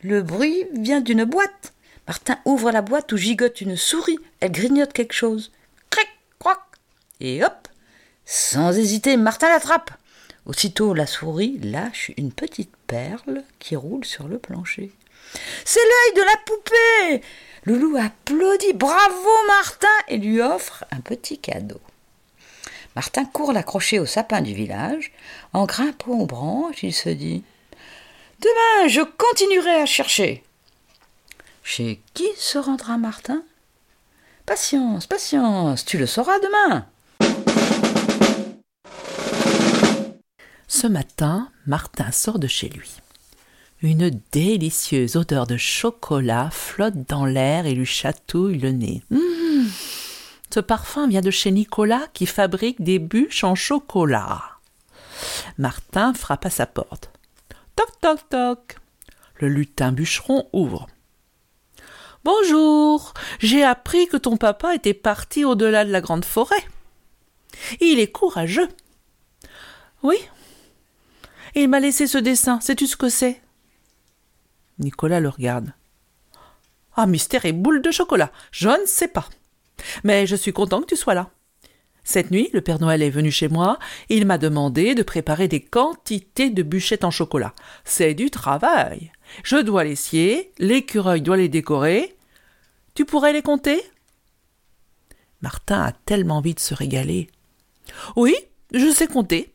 Le 0.00 0.22
bruit 0.22 0.64
vient 0.72 1.00
d'une 1.00 1.24
boîte. 1.24 1.72
Martin 2.06 2.38
ouvre 2.44 2.70
la 2.70 2.82
boîte 2.82 3.12
où 3.12 3.16
gigote 3.16 3.60
une 3.60 3.76
souris. 3.76 4.18
Elle 4.40 4.52
grignote 4.52 4.92
quelque 4.92 5.14
chose. 5.14 5.50
Cric, 5.90 6.08
croc. 6.38 6.60
Et 7.20 7.42
hop 7.42 7.68
Sans 8.24 8.76
hésiter, 8.76 9.16
Martin 9.16 9.48
l'attrape. 9.48 9.90
Aussitôt, 10.44 10.94
la 10.94 11.06
souris 11.06 11.58
lâche 11.62 12.12
une 12.16 12.30
petite 12.30 12.74
perle 12.86 13.42
qui 13.58 13.74
roule 13.74 14.04
sur 14.04 14.28
le 14.28 14.38
plancher. 14.38 14.92
C'est 15.64 15.80
l'œil 15.80 16.22
de 16.22 16.26
la 16.26 16.36
poupée 16.46 17.26
Loulou 17.64 17.96
applaudit 17.96 18.74
Bravo, 18.74 19.46
Martin 19.48 19.88
et 20.06 20.18
lui 20.18 20.40
offre 20.40 20.84
un 20.92 21.00
petit 21.00 21.38
cadeau. 21.38 21.80
Martin 22.94 23.24
court 23.24 23.52
l'accrocher 23.52 23.98
au 23.98 24.06
sapin 24.06 24.40
du 24.40 24.54
village. 24.54 25.10
En 25.52 25.66
grimpant 25.66 26.12
aux 26.12 26.26
branches, 26.26 26.84
il 26.84 26.94
se 26.94 27.08
dit 27.08 27.42
Demain, 28.40 28.88
je 28.88 29.00
continuerai 29.00 29.80
à 29.80 29.86
chercher. 29.86 30.44
Chez 31.62 32.00
qui 32.14 32.28
se 32.36 32.58
rendra 32.58 32.98
Martin? 32.98 33.42
Patience, 34.44 35.06
patience, 35.06 35.84
tu 35.84 35.98
le 35.98 36.06
sauras 36.06 36.38
demain. 36.38 36.86
Ce 40.68 40.86
matin, 40.86 41.48
Martin 41.66 42.12
sort 42.12 42.38
de 42.38 42.46
chez 42.46 42.68
lui. 42.68 42.90
Une 43.82 44.10
délicieuse 44.32 45.16
odeur 45.16 45.46
de 45.46 45.56
chocolat 45.56 46.50
flotte 46.50 47.08
dans 47.08 47.24
l'air 47.24 47.66
et 47.66 47.74
lui 47.74 47.86
chatouille 47.86 48.58
le 48.58 48.70
nez. 48.70 49.02
Mmh. 49.10 49.66
Ce 50.52 50.60
parfum 50.60 51.08
vient 51.08 51.20
de 51.20 51.30
chez 51.30 51.50
Nicolas 51.50 52.06
qui 52.12 52.26
fabrique 52.26 52.82
des 52.82 52.98
bûches 52.98 53.44
en 53.44 53.54
chocolat. 53.54 54.42
Martin 55.58 56.14
frappe 56.14 56.46
à 56.46 56.50
sa 56.50 56.66
porte. 56.66 57.10
Toc 57.76 58.00
toc 58.00 58.28
toc. 58.30 58.76
Le 59.36 59.48
lutin 59.48 59.92
bûcheron 59.92 60.48
ouvre. 60.52 60.86
Bonjour, 62.24 63.14
j'ai 63.38 63.62
appris 63.62 64.08
que 64.08 64.16
ton 64.16 64.36
papa 64.36 64.74
était 64.74 64.94
parti 64.94 65.44
au-delà 65.44 65.84
de 65.84 65.92
la 65.92 66.00
grande 66.00 66.24
forêt. 66.24 66.64
Il 67.80 68.00
est 68.00 68.10
courageux. 68.10 68.68
Oui. 70.02 70.16
Il 71.54 71.68
m'a 71.68 71.80
laissé 71.80 72.06
ce 72.06 72.18
dessin. 72.18 72.60
Sais-tu 72.60 72.86
ce 72.86 72.96
que 72.96 73.08
c'est? 73.08 73.40
Nicolas 74.78 75.20
le 75.20 75.28
regarde. 75.28 75.72
Ah, 76.96 77.06
mystère 77.06 77.44
et 77.44 77.52
boule 77.52 77.82
de 77.82 77.90
chocolat. 77.90 78.32
Je 78.50 78.68
ne 78.68 78.86
sais 78.86 79.08
pas. 79.08 79.28
Mais 80.02 80.26
je 80.26 80.36
suis 80.36 80.52
content 80.52 80.80
que 80.80 80.86
tu 80.86 80.96
sois 80.96 81.14
là. 81.14 81.30
Cette 82.06 82.30
nuit, 82.30 82.50
le 82.52 82.60
Père 82.60 82.80
Noël 82.80 83.02
est 83.02 83.10
venu 83.10 83.32
chez 83.32 83.48
moi. 83.48 83.80
Il 84.08 84.26
m'a 84.26 84.38
demandé 84.38 84.94
de 84.94 85.02
préparer 85.02 85.48
des 85.48 85.60
quantités 85.60 86.50
de 86.50 86.62
bûchettes 86.62 87.02
en 87.02 87.10
chocolat. 87.10 87.52
C'est 87.84 88.14
du 88.14 88.30
travail. 88.30 89.10
Je 89.42 89.56
dois 89.56 89.82
les 89.82 89.96
scier, 89.96 90.52
l'écureuil 90.58 91.20
doit 91.20 91.36
les 91.36 91.48
décorer. 91.48 92.16
Tu 92.94 93.04
pourrais 93.04 93.32
les 93.32 93.42
compter? 93.42 93.82
Martin 95.42 95.82
a 95.82 95.92
tellement 95.92 96.36
envie 96.36 96.54
de 96.54 96.60
se 96.60 96.74
régaler. 96.74 97.28
Oui, 98.14 98.36
je 98.72 98.88
sais 98.92 99.08
compter. 99.08 99.52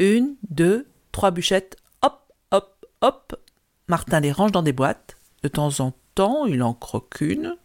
Une, 0.00 0.34
deux, 0.50 0.88
trois 1.12 1.30
bûchettes. 1.30 1.76
Hop, 2.02 2.32
hop, 2.50 2.84
hop. 3.00 3.40
Martin 3.86 4.18
les 4.18 4.32
range 4.32 4.50
dans 4.50 4.64
des 4.64 4.72
boîtes. 4.72 5.16
De 5.44 5.48
temps 5.48 5.78
en 5.78 5.92
temps, 6.16 6.46
il 6.46 6.64
en 6.64 6.74
croque 6.74 7.20
une. 7.20 7.56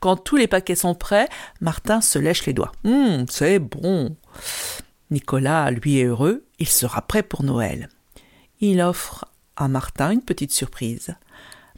Quand 0.00 0.16
tous 0.16 0.36
les 0.36 0.48
paquets 0.48 0.74
sont 0.74 0.94
prêts, 0.94 1.28
Martin 1.60 2.00
se 2.00 2.18
lèche 2.18 2.46
les 2.46 2.52
doigts. 2.52 2.72
Hum, 2.84 3.26
c'est 3.28 3.58
bon. 3.58 4.16
Nicolas, 5.10 5.70
lui, 5.70 5.98
est 5.98 6.04
heureux. 6.04 6.44
Il 6.58 6.68
sera 6.68 7.02
prêt 7.02 7.22
pour 7.22 7.42
Noël. 7.42 7.88
Il 8.60 8.80
offre 8.80 9.26
à 9.56 9.68
Martin 9.68 10.10
une 10.10 10.22
petite 10.22 10.52
surprise. 10.52 11.14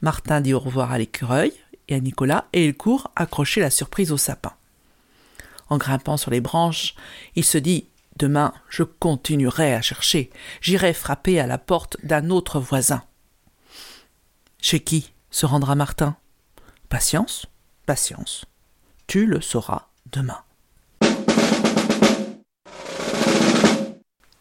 Martin 0.02 0.40
dit 0.40 0.54
au 0.54 0.58
revoir 0.58 0.92
à 0.92 0.98
l'écureuil 0.98 1.52
et 1.88 1.94
à 1.94 2.00
Nicolas 2.00 2.46
et 2.52 2.66
il 2.66 2.74
court 2.74 3.10
accrocher 3.16 3.60
la 3.60 3.70
surprise 3.70 4.12
au 4.12 4.16
sapin. 4.16 4.52
En 5.68 5.76
grimpant 5.76 6.16
sur 6.16 6.30
les 6.30 6.40
branches, 6.40 6.94
il 7.36 7.44
se 7.44 7.58
dit 7.58 7.86
Demain, 8.16 8.52
je 8.68 8.82
continuerai 8.82 9.74
à 9.74 9.80
chercher. 9.80 10.30
J'irai 10.60 10.92
frapper 10.92 11.40
à 11.40 11.46
la 11.46 11.58
porte 11.58 11.96
d'un 12.02 12.28
autre 12.28 12.60
voisin. 12.60 13.02
Chez 14.60 14.80
qui 14.80 15.12
se 15.30 15.46
rendra 15.46 15.74
Martin? 15.74 16.16
Patience, 16.90 17.46
patience. 17.90 18.44
Tu 19.08 19.26
le 19.26 19.40
sauras 19.40 19.88
demain. 20.12 20.38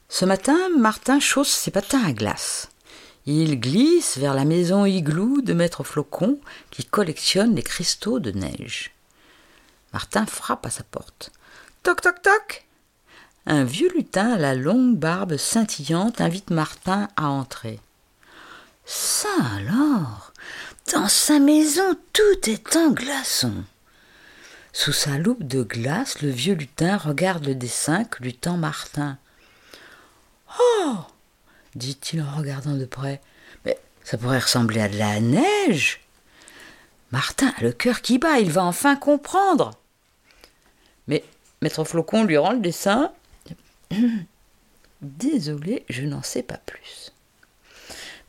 Ce 0.07 0.23
matin, 0.23 0.59
Martin 0.77 1.19
chausse 1.19 1.49
ses 1.49 1.71
patins 1.71 2.03
à 2.03 2.11
glace. 2.11 2.69
Il 3.25 3.59
glisse 3.59 4.19
vers 4.19 4.35
la 4.35 4.45
maison 4.45 4.85
igloo 4.85 5.41
de 5.41 5.53
Maître 5.53 5.83
Flocon 5.83 6.39
qui 6.69 6.85
collectionne 6.85 7.55
les 7.55 7.63
cristaux 7.63 8.19
de 8.19 8.29
neige. 8.29 8.91
Martin 9.93 10.27
frappe 10.27 10.67
à 10.67 10.69
sa 10.69 10.83
porte. 10.83 11.31
Toc 11.81 12.01
toc 12.01 12.21
toc 12.21 12.67
Un 13.47 13.63
vieux 13.63 13.91
lutin 13.95 14.33
à 14.33 14.37
la 14.37 14.53
longue 14.53 14.95
barbe 14.95 15.37
scintillante 15.37 16.21
invite 16.21 16.51
Martin 16.51 17.07
à 17.15 17.29
entrer. 17.29 17.79
Ça 18.85 19.29
alors? 19.57 20.28
Dans 20.91 21.07
sa 21.07 21.39
maison, 21.39 21.95
tout 22.13 22.49
est 22.49 22.75
en 22.75 22.91
glaçon. 22.91 23.63
Sous 24.73 24.93
sa 24.93 25.17
loupe 25.17 25.43
de 25.43 25.61
glace, 25.61 26.21
le 26.21 26.29
vieux 26.29 26.55
lutin 26.55 26.97
regarde 26.97 27.45
le 27.45 27.55
dessin 27.55 28.05
que 28.05 28.23
lui 28.23 28.33
tend 28.33 28.57
Martin. 28.57 29.17
Oh 30.59 30.95
dit-il 31.75 32.21
en 32.21 32.31
regardant 32.35 32.75
de 32.75 32.85
près. 32.85 33.21
Mais 33.65 33.77
ça 34.03 34.17
pourrait 34.17 34.39
ressembler 34.39 34.81
à 34.81 34.89
de 34.89 34.97
la 34.97 35.19
neige. 35.19 36.01
Martin 37.11 37.53
a 37.57 37.63
le 37.63 37.71
cœur 37.71 38.01
qui 38.01 38.17
bat, 38.17 38.39
il 38.39 38.51
va 38.51 38.63
enfin 38.63 38.95
comprendre. 38.95 39.71
Mais 41.07 41.23
Maître 41.61 41.83
Flocon 41.83 42.23
lui 42.23 42.37
rend 42.37 42.53
le 42.53 42.59
dessin. 42.59 43.11
Désolé, 45.01 45.85
je 45.89 46.03
n'en 46.03 46.23
sais 46.23 46.43
pas 46.43 46.57
plus. 46.57 47.11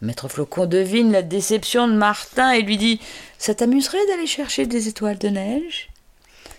Maître 0.02 0.28
Flocon 0.28 0.64
devine 0.64 1.12
la 1.12 1.22
déception 1.22 1.86
de 1.86 1.92
Martin 1.92 2.52
et 2.52 2.62
lui 2.62 2.78
dit 2.78 3.00
Ça 3.38 3.54
t'amuserait 3.54 4.06
d'aller 4.06 4.26
chercher 4.26 4.66
des 4.66 4.88
étoiles 4.88 5.18
de 5.18 5.28
neige? 5.28 5.90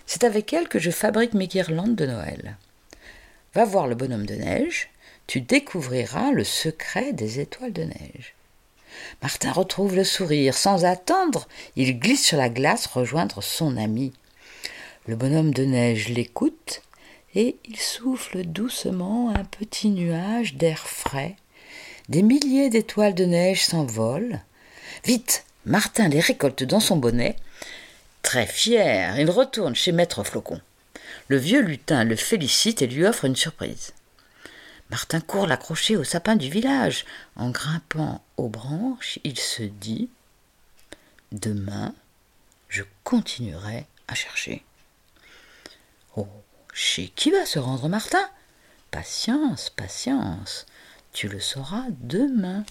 C'est 0.06 0.22
avec 0.22 0.52
elles 0.52 0.68
que 0.68 0.78
je 0.78 0.90
fabrique 0.90 1.34
mes 1.34 1.48
guirlandes 1.48 1.96
de 1.96 2.06
Noël. 2.06 2.56
Va 3.54 3.64
voir 3.64 3.88
le 3.88 3.96
bonhomme 3.96 4.26
de 4.26 4.34
neige, 4.34 4.90
tu 5.26 5.40
découvriras 5.40 6.30
le 6.30 6.44
secret 6.44 7.12
des 7.12 7.40
étoiles 7.40 7.72
de 7.72 7.82
neige. 7.82 8.34
Martin 9.22 9.52
retrouve 9.52 9.96
le 9.96 10.04
sourire. 10.04 10.54
Sans 10.54 10.84
attendre, 10.84 11.48
il 11.76 11.98
glisse 11.98 12.24
sur 12.24 12.38
la 12.38 12.48
glace 12.48 12.86
rejoindre 12.86 13.42
son 13.42 13.76
ami. 13.76 14.12
Le 15.06 15.16
bonhomme 15.16 15.52
de 15.52 15.64
neige 15.64 16.08
l'écoute 16.08 16.82
et 17.34 17.56
il 17.64 17.78
souffle 17.78 18.44
doucement 18.44 19.30
un 19.30 19.44
petit 19.44 19.88
nuage 19.88 20.54
d'air 20.54 20.86
frais 20.86 21.36
des 22.12 22.22
milliers 22.22 22.68
d'étoiles 22.68 23.14
de 23.14 23.24
neige 23.24 23.64
s'envolent. 23.64 24.42
Vite, 25.02 25.46
Martin 25.64 26.08
les 26.08 26.20
récolte 26.20 26.62
dans 26.62 26.78
son 26.78 26.98
bonnet. 26.98 27.36
Très 28.20 28.44
fier, 28.44 29.18
il 29.18 29.30
retourne 29.30 29.74
chez 29.74 29.92
Maître 29.92 30.22
Flocon. 30.22 30.60
Le 31.28 31.38
vieux 31.38 31.62
lutin 31.62 32.04
le 32.04 32.14
félicite 32.14 32.82
et 32.82 32.86
lui 32.86 33.06
offre 33.06 33.24
une 33.24 33.34
surprise. 33.34 33.94
Martin 34.90 35.22
court 35.22 35.46
l'accrocher 35.46 35.96
au 35.96 36.04
sapin 36.04 36.36
du 36.36 36.50
village. 36.50 37.06
En 37.34 37.48
grimpant 37.48 38.22
aux 38.36 38.50
branches, 38.50 39.18
il 39.24 39.38
se 39.38 39.62
dit 39.62 40.10
Demain, 41.32 41.94
je 42.68 42.82
continuerai 43.04 43.86
à 44.06 44.14
chercher. 44.14 44.62
Oh, 46.16 46.28
chez 46.74 47.08
qui 47.08 47.30
va 47.30 47.46
se 47.46 47.58
rendre 47.58 47.88
Martin? 47.88 48.28
Patience, 48.90 49.70
patience. 49.70 50.66
Tu 51.12 51.28
le 51.28 51.40
sauras 51.40 51.84
demain. 52.00 52.64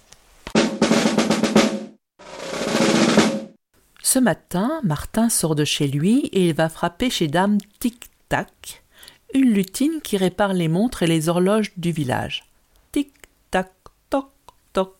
Ce 4.01 4.17
matin, 4.17 4.81
Martin 4.83 5.29
sort 5.29 5.53
de 5.53 5.63
chez 5.63 5.87
lui 5.87 6.25
et 6.33 6.49
il 6.49 6.55
va 6.55 6.67
frapper 6.67 7.11
chez 7.11 7.27
Dame 7.27 7.59
Tic-Tac, 7.79 8.83
une 9.35 9.53
lutine 9.53 10.01
qui 10.01 10.17
répare 10.17 10.53
les 10.53 10.67
montres 10.67 11.03
et 11.03 11.07
les 11.07 11.29
horloges 11.29 11.71
du 11.77 11.91
village. 11.91 12.43
Tic-tac, 12.91 13.71
toc, 14.09 14.31
toc. 14.73 14.97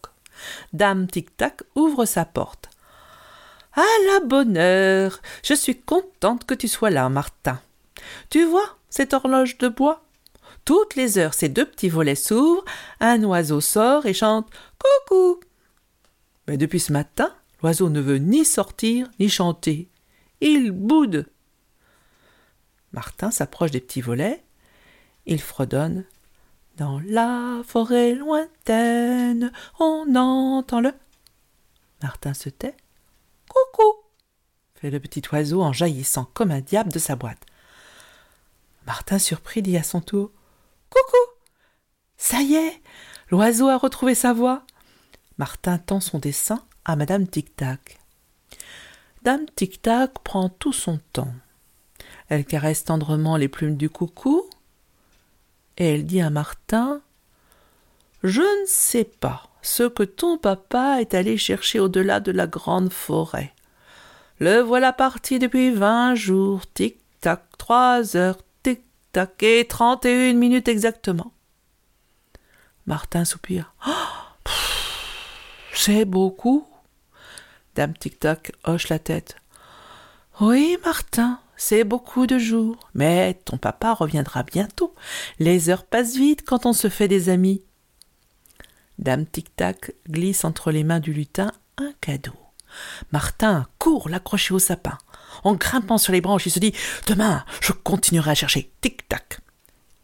Dame 0.72 1.08
Tic-Tac 1.08 1.64
ouvre 1.76 2.06
sa 2.06 2.26
porte. 2.26 2.70
À 3.74 3.82
la 4.08 4.20
bonne 4.26 4.56
heure. 4.56 5.20
Je 5.44 5.56
suis 5.56 5.80
contente 5.82 6.46
que 6.46 6.54
tu 6.54 6.68
sois 6.68 6.92
là, 6.92 7.10
Martin. 7.10 7.60
Tu 8.30 8.46
vois 8.46 8.78
cette 8.90 9.14
horloge 9.14 9.58
de 9.58 9.68
bois? 9.68 10.04
Toutes 10.66 10.96
les 10.96 11.18
heures, 11.18 11.34
ces 11.34 11.50
deux 11.50 11.66
petits 11.66 11.90
volets 11.90 12.16
s'ouvrent, 12.16 12.66
un 13.00 13.24
oiseau 13.24 13.62
sort 13.62 14.06
et 14.06 14.14
chante 14.14 14.50
Coucou. 14.80 15.40
Mais 16.48 16.58
depuis 16.58 16.80
ce 16.80 16.94
matin, 16.94 17.34
l'oiseau 17.62 17.90
ne 17.90 18.00
veut 18.00 18.18
ni 18.18 18.46
sortir 18.46 19.10
ni 19.20 19.30
chanter. 19.30 19.90
Il 20.40 20.72
boude. 20.72 21.28
Martin 22.92 23.32
s'approche 23.32 23.72
des 23.72 23.82
petits 23.82 24.02
volets. 24.02 24.44
Il 25.26 25.42
fredonne. 25.42 26.06
Dans 26.78 27.00
la 27.06 27.62
forêt 27.66 28.16
lointaine, 28.16 29.52
on 29.80 30.16
entend 30.16 30.82
le. 30.82 30.94
Martin 32.02 32.34
se 32.34 32.50
tait. 32.50 32.76
Coucou 33.48 34.02
fait 34.82 34.90
le 34.90 35.00
petit 35.00 35.22
oiseau 35.32 35.62
en 35.62 35.72
jaillissant 35.72 36.26
comme 36.34 36.50
un 36.50 36.62
diable 36.62 36.92
de 36.92 36.98
sa 36.98 37.16
boîte. 37.16 37.46
Martin, 38.88 39.20
surpris, 39.20 39.62
dit 39.62 39.78
à 39.78 39.84
son 39.84 40.02
tour 40.02 40.32
Coucou 40.92 41.18
Ça 42.18 42.42
y 42.42 42.56
est 42.56 42.82
L'oiseau 43.30 43.70
a 43.70 43.78
retrouvé 43.78 44.14
sa 44.14 44.34
voix. 44.34 44.64
Martin 45.38 45.78
tend 45.78 46.02
son 46.02 46.20
dessin 46.20 46.64
à 46.86 46.96
Madame 46.96 47.28
Tic-Tac. 47.28 48.00
Dame 49.24 49.46
Tic-Tac 49.56 50.20
prend 50.20 50.50
tout 50.50 50.74
son 50.74 51.00
temps. 51.14 51.34
Elle 52.28 52.46
caresse 52.46 52.84
tendrement 52.84 53.38
les 53.38 53.48
plumes 53.48 53.78
du 53.78 53.90
coucou 53.90 54.50
et 55.78 55.94
elle 55.94 56.06
dit 56.06 56.22
à 56.22 56.30
Martin 56.30 57.02
Je 58.24 58.42
ne 58.42 58.66
sais 58.66 59.06
pas 59.06 59.50
ce 59.62 59.84
que 59.84 60.04
ton 60.04 60.38
papa 60.38 60.98
est 61.00 61.14
allé 61.14 61.38
chercher 61.38 61.80
au-delà 61.80 62.20
de 62.20 62.32
la 62.32 62.48
grande 62.48 62.92
forêt. 62.92 63.54
Le 64.40 64.60
voilà 64.60 64.92
parti 64.92 65.40
depuis 65.40 65.72
vingt 65.72 66.16
jours, 66.16 66.62
tic-tac, 66.74 67.44
trois 67.58 68.18
heures, 68.18 68.40
et 69.42 69.68
trente 69.68 70.06
et 70.06 70.30
une 70.30 70.38
minutes 70.38 70.68
exactement. 70.68 71.32
Martin 72.86 73.26
soupire. 73.26 73.74
Oh, 73.88 74.50
c'est 75.74 76.06
beaucoup. 76.06 76.68
Dame 77.76 77.94
Tic-Tac 77.94 78.52
hoche 78.66 78.90
la 78.90 79.00
tête. 79.00 79.38
Oui, 80.40 80.78
Martin, 80.84 81.40
c'est 81.58 81.84
beaucoup 81.84 82.28
de 82.28 82.38
jours. 82.38 82.90
Mais 82.94 83.36
ton 83.46 83.58
papa 83.58 83.94
reviendra 83.94 84.44
bientôt. 84.44 84.96
Les 85.40 85.70
heures 85.70 85.86
passent 85.86 86.16
vite 86.16 86.44
quand 86.46 86.66
on 86.66 86.74
se 86.74 86.90
fait 86.90 87.08
des 87.08 87.30
amis. 87.30 87.62
Dame 89.00 89.26
Tic-Tac 89.26 89.94
glisse 90.10 90.44
entre 90.44 90.72
les 90.72 90.84
mains 90.84 91.00
du 91.00 91.14
lutin 91.14 91.52
un 91.78 91.94
cadeau. 92.02 92.36
Martin 93.12 93.68
court 93.80 94.10
l'accrocher 94.10 94.54
au 94.54 94.60
sapin. 94.60 94.98
En 95.44 95.54
grimpant 95.54 95.98
sur 95.98 96.14
les 96.14 96.22
branches, 96.22 96.46
il 96.46 96.52
se 96.52 96.60
dit 96.60 96.74
Demain, 97.08 97.44
je 97.62 97.72
continuerai 97.72 98.32
à 98.32 98.36
chercher. 98.36 98.72
Tic-tac. 98.82 99.40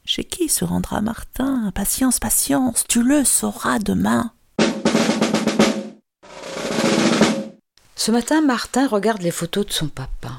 Chez 0.06 0.24
qui 0.24 0.48
se 0.48 0.64
rendra 0.64 1.02
Martin? 1.02 1.72
Patience, 1.76 2.20
patience, 2.20 2.86
tu 2.88 3.04
le 3.04 3.26
sauras 3.26 3.80
demain. 3.80 4.32
Ce 7.96 8.12
matin, 8.12 8.42
Martin 8.42 8.88
regarde 8.88 9.22
les 9.22 9.32
photos 9.32 9.66
de 9.66 9.74
son 9.74 9.88
papa. 9.88 10.32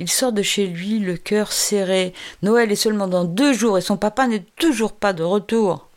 Il 0.00 0.10
sort 0.10 0.32
de 0.32 0.42
chez 0.42 0.66
lui, 0.66 0.98
le 0.98 1.16
cœur 1.16 1.52
serré. 1.52 2.14
Noël 2.42 2.72
est 2.72 2.76
seulement 2.76 3.06
dans 3.06 3.24
deux 3.24 3.52
jours 3.52 3.78
et 3.78 3.82
son 3.82 3.96
papa 3.96 4.26
n'est 4.26 4.44
toujours 4.56 4.92
pas 4.92 5.12
de 5.12 5.22
retour. 5.22 5.88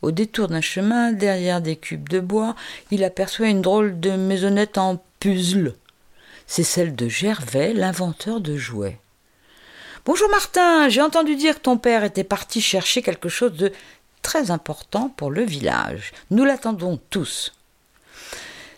Au 0.00 0.10
détour 0.10 0.48
d'un 0.48 0.60
chemin, 0.60 1.12
derrière 1.12 1.60
des 1.60 1.76
cubes 1.76 2.08
de 2.08 2.20
bois, 2.20 2.56
il 2.90 3.04
aperçoit 3.04 3.48
une 3.48 3.62
drôle 3.62 4.00
de 4.00 4.12
maisonnette 4.12 4.78
en 4.78 5.02
puzzle. 5.20 5.74
C'est 6.50 6.64
celle 6.64 6.96
de 6.96 7.08
Gervais, 7.08 7.74
l'inventeur 7.74 8.40
de 8.40 8.56
jouets. 8.56 8.98
Bonjour 10.06 10.30
Martin, 10.30 10.88
j'ai 10.88 11.02
entendu 11.02 11.36
dire 11.36 11.56
que 11.56 11.60
ton 11.60 11.76
père 11.76 12.04
était 12.04 12.24
parti 12.24 12.62
chercher 12.62 13.02
quelque 13.02 13.28
chose 13.28 13.52
de 13.52 13.70
très 14.22 14.50
important 14.50 15.10
pour 15.10 15.30
le 15.30 15.42
village. 15.42 16.12
Nous 16.30 16.46
l'attendons 16.46 16.98
tous. 17.10 17.52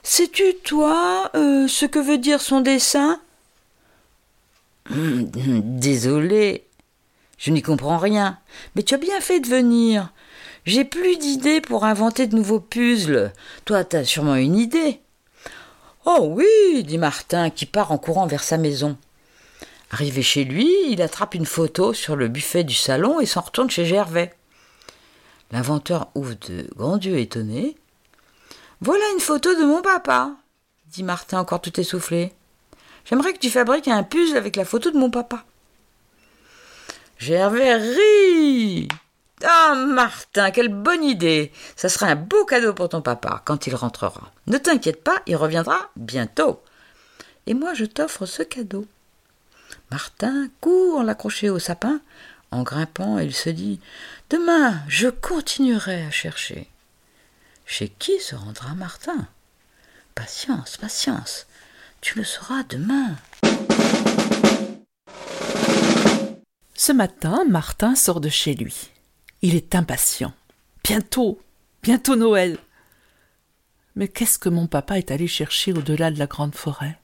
Sais-tu, 0.03 0.57
toi, 0.65 1.31
euh, 1.37 1.69
ce 1.69 1.87
que 1.87 2.01
veut 2.01 2.19
dire 2.19 2.41
son 2.41 2.61
dessin? 2.61 3.21
Désolé, 4.91 6.65
je 7.39 7.53
n'y 7.53 7.63
comprends 7.63 7.99
rien. 7.99 8.41
Mais 8.75 8.83
tu 8.83 8.95
as 8.95 8.99
bien 8.99 9.21
fait 9.21 9.39
de 9.39 9.47
venir. 9.47 10.13
J'ai 10.67 10.85
plus 10.85 11.17
d'idées 11.17 11.61
pour 11.61 11.85
inventer 11.85 12.27
de 12.27 12.35
nouveaux 12.35 12.61
puzzles. 12.61 13.33
Toi, 13.65 13.85
t'as 13.85 14.05
sûrement 14.05 14.35
une 14.35 14.59
idée. 14.59 15.01
Oh 16.07 16.29
oui, 16.31 16.83
dit 16.85 16.99
Martin, 16.99 17.51
qui 17.51 17.67
part 17.67 17.93
en 17.93 17.99
courant 17.99 18.27
vers 18.27 18.43
sa 18.43 18.57
maison. 18.57 18.97
Arrivé 19.91 20.23
chez 20.23 20.45
lui, 20.45 20.73
il 20.89 21.03
attrape 21.03 21.35
une 21.35 21.47
photo 21.47 21.93
sur 21.93 22.17
le 22.17 22.29
buffet 22.29 22.65
du 22.65 22.75
salon 22.75 23.21
et 23.21 23.27
s'en 23.27 23.41
retourne 23.41 23.71
chez 23.71 23.85
Gervais. 23.85 24.33
L'inventeur 25.51 26.09
ouvre 26.15 26.35
de 26.49 26.69
grands 26.77 26.99
yeux 26.99 27.19
étonnés. 27.19 27.77
Voilà 28.81 29.05
une 29.13 29.21
photo 29.21 29.55
de 29.55 29.65
mon 29.65 29.83
papa, 29.83 30.31
dit 30.87 31.03
Martin 31.03 31.41
encore 31.41 31.61
tout 31.61 31.79
essoufflé. 31.79 32.33
J'aimerais 33.05 33.33
que 33.33 33.39
tu 33.39 33.51
fabriques 33.51 33.89
un 33.89 34.03
puzzle 34.03 34.37
avec 34.37 34.57
la 34.57 34.65
photo 34.65 34.91
de 34.91 34.99
mon 34.99 35.11
papa. 35.11 35.45
Gervais 37.19 37.75
rit. 37.75 38.89
Ah, 39.43 39.75
Martin, 39.75 40.51
quelle 40.51 40.69
bonne 40.69 41.03
idée. 41.03 41.53
Ça 41.77 41.89
sera 41.89 42.07
un 42.07 42.17
beau 42.17 42.45
cadeau 42.45 42.75
pour 42.75 42.91
ton 42.91 43.01
papa 43.01 43.43
quand 43.45 43.67
il 43.67 43.75
rentrera. 43.75 44.33
Ne 44.47 44.59
t'inquiète 44.59 45.03
pas, 45.03 45.23
il 45.27 45.37
reviendra 45.37 45.91
bientôt. 45.97 46.63
Et 47.47 47.55
moi, 47.55 47.73
je 47.75 47.87
t'offre 47.87 48.27
ce 48.27 48.43
cadeau. 48.43 48.87
Martin 49.91 50.49
court 50.61 51.03
l'accrocher 51.03 51.49
au 51.51 51.59
sapin. 51.59 52.01
En 52.51 52.63
grimpant, 52.63 53.19
il 53.19 53.35
se 53.35 53.51
dit 53.51 53.81
Demain, 54.29 54.81
je 54.89 55.09
continuerai 55.09 56.05
à 56.05 56.11
chercher. 56.11 56.69
Chez 57.65 57.89
qui 57.89 58.21
se 58.21 58.35
rendra 58.35 58.75
Martin? 58.75 59.27
Patience, 60.15 60.77
patience. 60.77 61.47
Tu 62.01 62.19
le 62.19 62.25
sauras 62.25 62.65
demain. 62.65 63.17
Ce 66.75 66.93
matin, 66.93 67.45
Martin 67.49 67.95
sort 67.95 68.21
de 68.21 68.29
chez 68.29 68.55
lui. 68.55 68.91
Il 69.43 69.55
est 69.55 69.75
impatient. 69.75 70.35
Bientôt, 70.85 71.41
bientôt 71.83 72.17
Noël. 72.17 72.59
Mais 73.97 74.07
qu'est-ce 74.07 74.39
que 74.39 74.51
mon 74.51 74.67
papa 74.67 74.99
est 74.99 75.11
allé 75.11 75.27
chercher 75.27 75.73
au-delà 75.73 76.11
de 76.11 76.19
la 76.19 76.27
grande 76.27 76.55
forêt? 76.55 76.99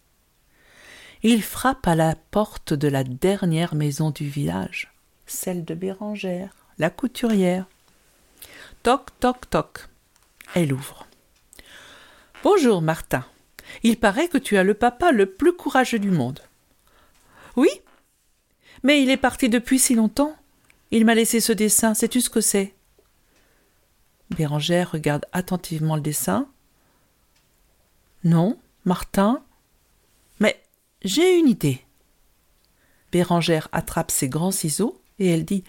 Il 1.22 1.42
frappe 1.42 1.87
à 1.87 1.94
la 1.94 2.14
porte 2.14 2.75
de 2.75 2.88
la 2.88 3.05
dernière 3.05 3.75
maison 3.75 4.11
du 4.11 4.29
village, 4.29 4.92
celle 5.27 5.64
de 5.64 5.75
Bérangère, 5.75 6.55
la 6.79 6.90
couturière. 6.90 7.66
Toc, 8.83 9.18
toc, 9.18 9.49
toc. 9.49 9.88
Elle 10.55 10.72
ouvre. 10.72 11.07
Bonjour, 12.42 12.83
Martin. 12.83 13.25
Il 13.83 13.99
paraît 13.99 14.29
que 14.29 14.38
tu 14.38 14.59
as 14.59 14.62
le 14.62 14.75
papa 14.75 15.11
le 15.11 15.27
plus 15.27 15.55
courageux 15.55 15.99
du 15.99 16.11
monde. 16.11 16.40
Oui 17.57 17.70
Mais 18.83 19.03
il 19.03 19.11
est 19.11 19.16
parti 19.16 19.49
depuis 19.49 19.79
si 19.79 19.94
longtemps. 19.94 20.37
Il 20.90 21.05
m'a 21.05 21.14
laissé 21.14 21.40
ce 21.40 21.53
dessin, 21.53 21.94
sais-tu 21.94 22.20
ce 22.20 22.31
que 22.31 22.40
c'est? 22.40 22.75
Bérangère 24.31 24.92
regarde 24.92 25.27
attentivement 25.33 25.96
le 25.96 26.03
dessin. 26.03 26.49
Non, 28.25 28.59
Martin? 28.85 29.42
Mais 30.40 30.62
j'ai 31.03 31.38
une 31.38 31.49
idée. 31.49 31.85
Bérangère 33.12 33.68
attrape 33.72 34.11
ses 34.11 34.29
grands 34.29 34.51
ciseaux 34.51 35.01
et 35.18 35.29
elle 35.29 35.44
dit 35.44 35.64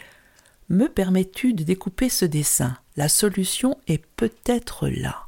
Me 0.69 0.87
permets-tu 0.87 1.53
de 1.53 1.63
découper 1.63 2.09
ce 2.09 2.25
dessin? 2.25 2.77
La 2.95 3.09
solution 3.09 3.79
est 3.87 4.03
peut-être 4.15 4.87
là. 4.87 5.27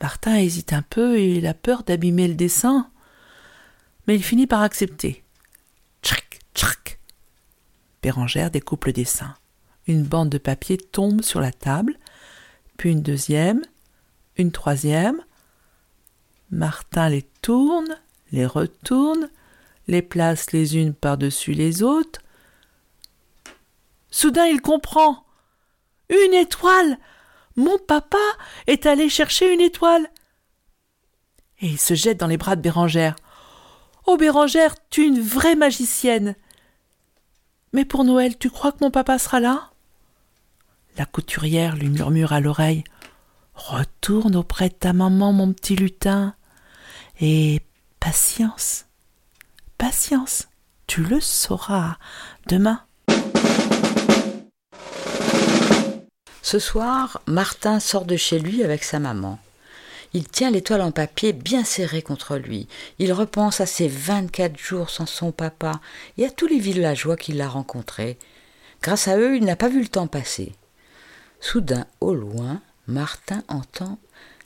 Martin 0.00 0.36
hésite 0.36 0.72
un 0.74 0.82
peu 0.82 1.18
et 1.18 1.36
il 1.36 1.46
a 1.46 1.54
peur 1.54 1.82
d'abîmer 1.82 2.28
le 2.28 2.34
dessin, 2.34 2.90
mais 4.06 4.14
il 4.14 4.22
finit 4.22 4.46
par 4.46 4.60
accepter. 4.60 5.24
Bérangère 8.06 8.52
découpe 8.52 8.84
le 8.84 8.92
dessin. 8.92 9.34
Une 9.88 10.04
bande 10.04 10.28
de 10.28 10.38
papier 10.38 10.78
tombe 10.78 11.22
sur 11.22 11.40
la 11.40 11.50
table, 11.50 11.98
puis 12.76 12.92
une 12.92 13.02
deuxième, 13.02 13.62
une 14.36 14.52
troisième. 14.52 15.24
Martin 16.52 17.08
les 17.08 17.22
tourne, 17.42 17.98
les 18.30 18.46
retourne, 18.46 19.28
les 19.88 20.02
place 20.02 20.52
les 20.52 20.76
unes 20.76 20.94
par-dessus 20.94 21.52
les 21.52 21.82
autres. 21.82 22.20
Soudain 24.12 24.46
il 24.46 24.60
comprend. 24.60 25.24
Une 26.08 26.34
étoile. 26.34 26.98
Mon 27.56 27.76
papa 27.76 28.22
est 28.68 28.86
allé 28.86 29.08
chercher 29.08 29.52
une 29.52 29.60
étoile. 29.60 30.08
Et 31.58 31.66
il 31.66 31.78
se 31.80 31.94
jette 31.94 32.20
dans 32.20 32.28
les 32.28 32.38
bras 32.38 32.54
de 32.54 32.62
Bérangère. 32.62 33.16
Oh 34.06 34.16
Bérangère, 34.16 34.76
tu 34.90 35.02
es 35.02 35.08
une 35.08 35.20
vraie 35.20 35.56
magicienne. 35.56 36.36
Mais 37.76 37.84
pour 37.84 38.04
Noël, 38.04 38.38
tu 38.38 38.48
crois 38.48 38.72
que 38.72 38.78
mon 38.80 38.90
papa 38.90 39.18
sera 39.18 39.38
là? 39.38 39.70
La 40.96 41.04
couturière 41.04 41.76
lui 41.76 41.90
murmure 41.90 42.32
à 42.32 42.40
l'oreille 42.40 42.84
Retourne 43.54 44.34
auprès 44.34 44.70
de 44.70 44.74
ta 44.74 44.94
maman, 44.94 45.34
mon 45.34 45.52
petit 45.52 45.76
lutin. 45.76 46.34
Et 47.20 47.60
patience, 48.00 48.86
patience, 49.76 50.48
tu 50.86 51.02
le 51.02 51.20
sauras 51.20 51.98
demain. 52.48 52.80
Ce 56.40 56.58
soir, 56.58 57.20
Martin 57.26 57.78
sort 57.78 58.06
de 58.06 58.16
chez 58.16 58.38
lui 58.38 58.64
avec 58.64 58.84
sa 58.84 59.00
maman. 59.00 59.38
Il 60.16 60.26
tient 60.26 60.50
l'étoile 60.50 60.80
en 60.80 60.92
papier 60.92 61.34
bien 61.34 61.62
serrée 61.62 62.00
contre 62.00 62.38
lui. 62.38 62.68
Il 62.98 63.12
repense 63.12 63.60
à 63.60 63.66
ses 63.66 63.86
24 63.86 64.56
jours 64.56 64.88
sans 64.88 65.04
son 65.04 65.30
papa 65.30 65.72
et 66.16 66.24
à 66.24 66.30
tous 66.30 66.46
les 66.46 66.58
villageois 66.58 67.18
qu'il 67.18 67.38
a 67.42 67.48
rencontrés. 67.50 68.16
Grâce 68.80 69.08
à 69.08 69.18
eux, 69.18 69.36
il 69.36 69.44
n'a 69.44 69.56
pas 69.56 69.68
vu 69.68 69.82
le 69.82 69.88
temps 69.88 70.06
passer. 70.06 70.54
Soudain, 71.38 71.84
au 72.00 72.14
loin, 72.14 72.62
Martin 72.86 73.42
entend 73.48 73.98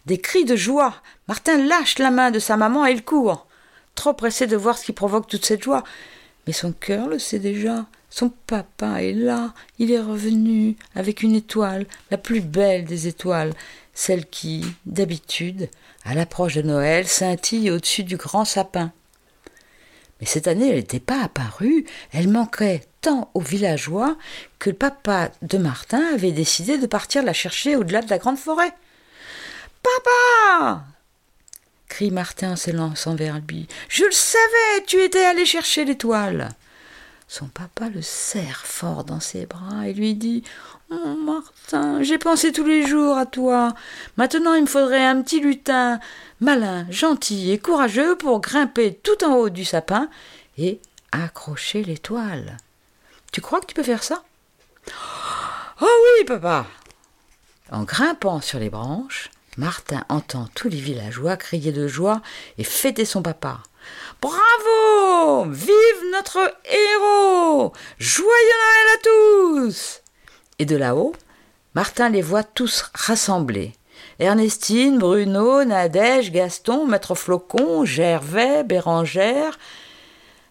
des 0.06 0.18
cris 0.18 0.44
de 0.44 0.56
joie. 0.56 0.96
Martin 1.28 1.64
lâche 1.64 2.00
la 2.00 2.10
main 2.10 2.32
de 2.32 2.40
sa 2.40 2.56
maman 2.56 2.84
et 2.84 2.90
il 2.90 3.04
court, 3.04 3.46
trop 3.94 4.12
pressé 4.12 4.48
de 4.48 4.56
voir 4.56 4.76
ce 4.76 4.86
qui 4.86 4.92
provoque 4.92 5.28
toute 5.28 5.46
cette 5.46 5.62
joie. 5.62 5.84
Mais 6.48 6.52
son 6.52 6.72
cœur 6.72 7.06
le 7.06 7.20
sait 7.20 7.38
déjà. 7.38 7.86
Son 8.12 8.28
papa 8.28 9.04
est 9.04 9.12
là, 9.12 9.54
il 9.78 9.92
est 9.92 10.00
revenu 10.00 10.74
avec 10.96 11.22
une 11.22 11.36
étoile, 11.36 11.86
la 12.10 12.18
plus 12.18 12.40
belle 12.40 12.86
des 12.86 13.06
étoiles, 13.06 13.52
celle 14.00 14.24
qui, 14.24 14.64
d'habitude, 14.86 15.68
à 16.06 16.14
l'approche 16.14 16.54
de 16.54 16.62
Noël, 16.62 17.06
scintille 17.06 17.70
au-dessus 17.70 18.02
du 18.02 18.16
grand 18.16 18.46
sapin. 18.46 18.92
Mais 20.18 20.26
cette 20.26 20.48
année, 20.48 20.70
elle 20.70 20.76
n'était 20.76 21.00
pas 21.00 21.22
apparue, 21.22 21.84
elle 22.10 22.28
manquait 22.28 22.82
tant 23.02 23.30
aux 23.34 23.42
villageois 23.42 24.16
que 24.58 24.70
le 24.70 24.76
papa 24.76 25.30
de 25.42 25.58
Martin 25.58 26.02
avait 26.14 26.32
décidé 26.32 26.78
de 26.78 26.86
partir 26.86 27.22
la 27.22 27.34
chercher 27.34 27.76
au-delà 27.76 28.00
de 28.00 28.08
la 28.08 28.16
grande 28.16 28.38
forêt. 28.38 28.72
Papa 29.82 30.84
crie 31.88 32.10
Martin 32.10 32.52
en 32.52 32.56
s'élançant 32.56 33.16
vers 33.16 33.38
lui. 33.46 33.68
Je 33.90 34.04
le 34.04 34.12
savais, 34.12 34.84
tu 34.86 34.96
étais 35.02 35.26
allé 35.26 35.44
chercher 35.44 35.84
l'étoile. 35.84 36.48
Son 37.32 37.46
papa 37.46 37.88
le 37.88 38.02
serre 38.02 38.66
fort 38.66 39.04
dans 39.04 39.20
ses 39.20 39.46
bras 39.46 39.86
et 39.86 39.92
lui 39.94 40.16
dit 40.16 40.42
Oh 40.90 41.14
Martin, 41.16 42.02
j'ai 42.02 42.18
pensé 42.18 42.50
tous 42.50 42.66
les 42.66 42.84
jours 42.84 43.16
à 43.16 43.24
toi. 43.24 43.72
Maintenant 44.16 44.54
il 44.54 44.62
me 44.62 44.66
faudrait 44.66 45.06
un 45.06 45.22
petit 45.22 45.38
lutin, 45.38 46.00
malin, 46.40 46.90
gentil 46.90 47.52
et 47.52 47.58
courageux 47.60 48.16
pour 48.16 48.40
grimper 48.40 48.94
tout 49.04 49.24
en 49.24 49.36
haut 49.36 49.48
du 49.48 49.64
sapin 49.64 50.08
et 50.58 50.80
accrocher 51.12 51.84
l'étoile. 51.84 52.56
Tu 53.30 53.40
crois 53.40 53.60
que 53.60 53.66
tu 53.66 53.74
peux 53.74 53.84
faire 53.84 54.02
ça? 54.02 54.24
Oh 55.80 55.86
oui, 56.18 56.24
papa 56.24 56.66
En 57.70 57.84
grimpant 57.84 58.40
sur 58.40 58.58
les 58.58 58.70
branches, 58.70 59.30
Martin 59.56 60.04
entend 60.08 60.48
tous 60.56 60.68
les 60.68 60.80
villageois 60.80 61.36
crier 61.36 61.70
de 61.70 61.86
joie 61.86 62.22
et 62.58 62.64
fêter 62.64 63.04
son 63.04 63.22
papa. 63.22 63.62
Bravo 64.20 65.50
Vive 65.50 66.10
notre 66.12 66.38
héros 66.64 67.72
Joyeux 67.98 68.28
Noël 68.28 68.94
à 68.94 68.98
tous 69.02 70.02
Et 70.58 70.66
de 70.66 70.76
là-haut, 70.76 71.14
Martin 71.74 72.08
les 72.08 72.22
voit 72.22 72.42
tous 72.42 72.90
rassemblés. 72.94 73.72
Ernestine, 74.18 74.98
Bruno, 74.98 75.64
Nadège, 75.64 76.32
Gaston, 76.32 76.86
Maître 76.86 77.14
Flocon, 77.14 77.84
Gervais, 77.84 78.64
Bérangère. 78.64 79.58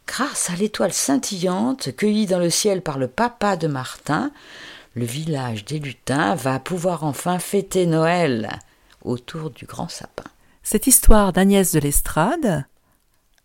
Grâce 0.07 0.49
à 0.49 0.55
l'étoile 0.55 0.93
scintillante 0.93 1.95
cueillie 1.95 2.25
dans 2.25 2.39
le 2.39 2.49
ciel 2.49 2.81
par 2.81 2.97
le 2.97 3.07
papa 3.07 3.57
de 3.57 3.67
Martin, 3.67 4.31
le 4.95 5.05
village 5.05 5.65
des 5.65 5.77
lutins 5.77 6.33
va 6.33 6.59
pouvoir 6.59 7.03
enfin 7.03 7.37
fêter 7.37 7.85
Noël 7.85 8.59
autour 9.03 9.51
du 9.51 9.65
grand 9.65 9.87
sapin. 9.87 10.23
Cette 10.63 10.87
histoire 10.87 11.31
d'Agnès 11.31 11.71
de 11.73 11.79
l'Estrade 11.79 12.65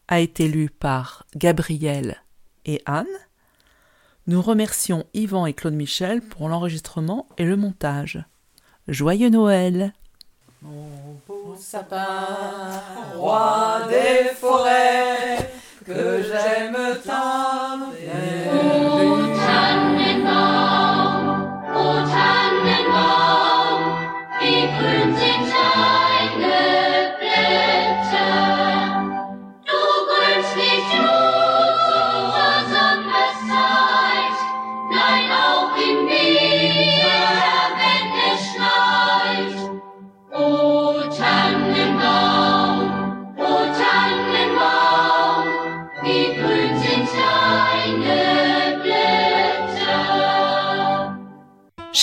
a 0.09 0.21
été 0.21 0.49
lue 0.49 0.71
par 0.71 1.27
Gabriel 1.37 2.23
et 2.65 2.83
Anne. 2.87 3.07
Nous 4.27 4.41
remercions 4.41 5.05
Yvan 5.15 5.47
et 5.47 5.53
Claude 5.53 5.75
Michel 5.75 6.23
pour 6.23 6.49
l'enregistrement 6.49 7.27
et 7.37 7.45
le 7.45 7.57
montage. 7.57 8.25
Joyeux 8.89 9.31
Noël 9.31 9.93
Mon 10.63 11.21
beau 11.27 11.57
sapin, 11.59 12.07
roi 13.15 13.83
des 13.89 14.31
forêts, 14.35 15.51
que 15.85 16.23
j'aime 16.23 16.77
tant. 17.05 17.64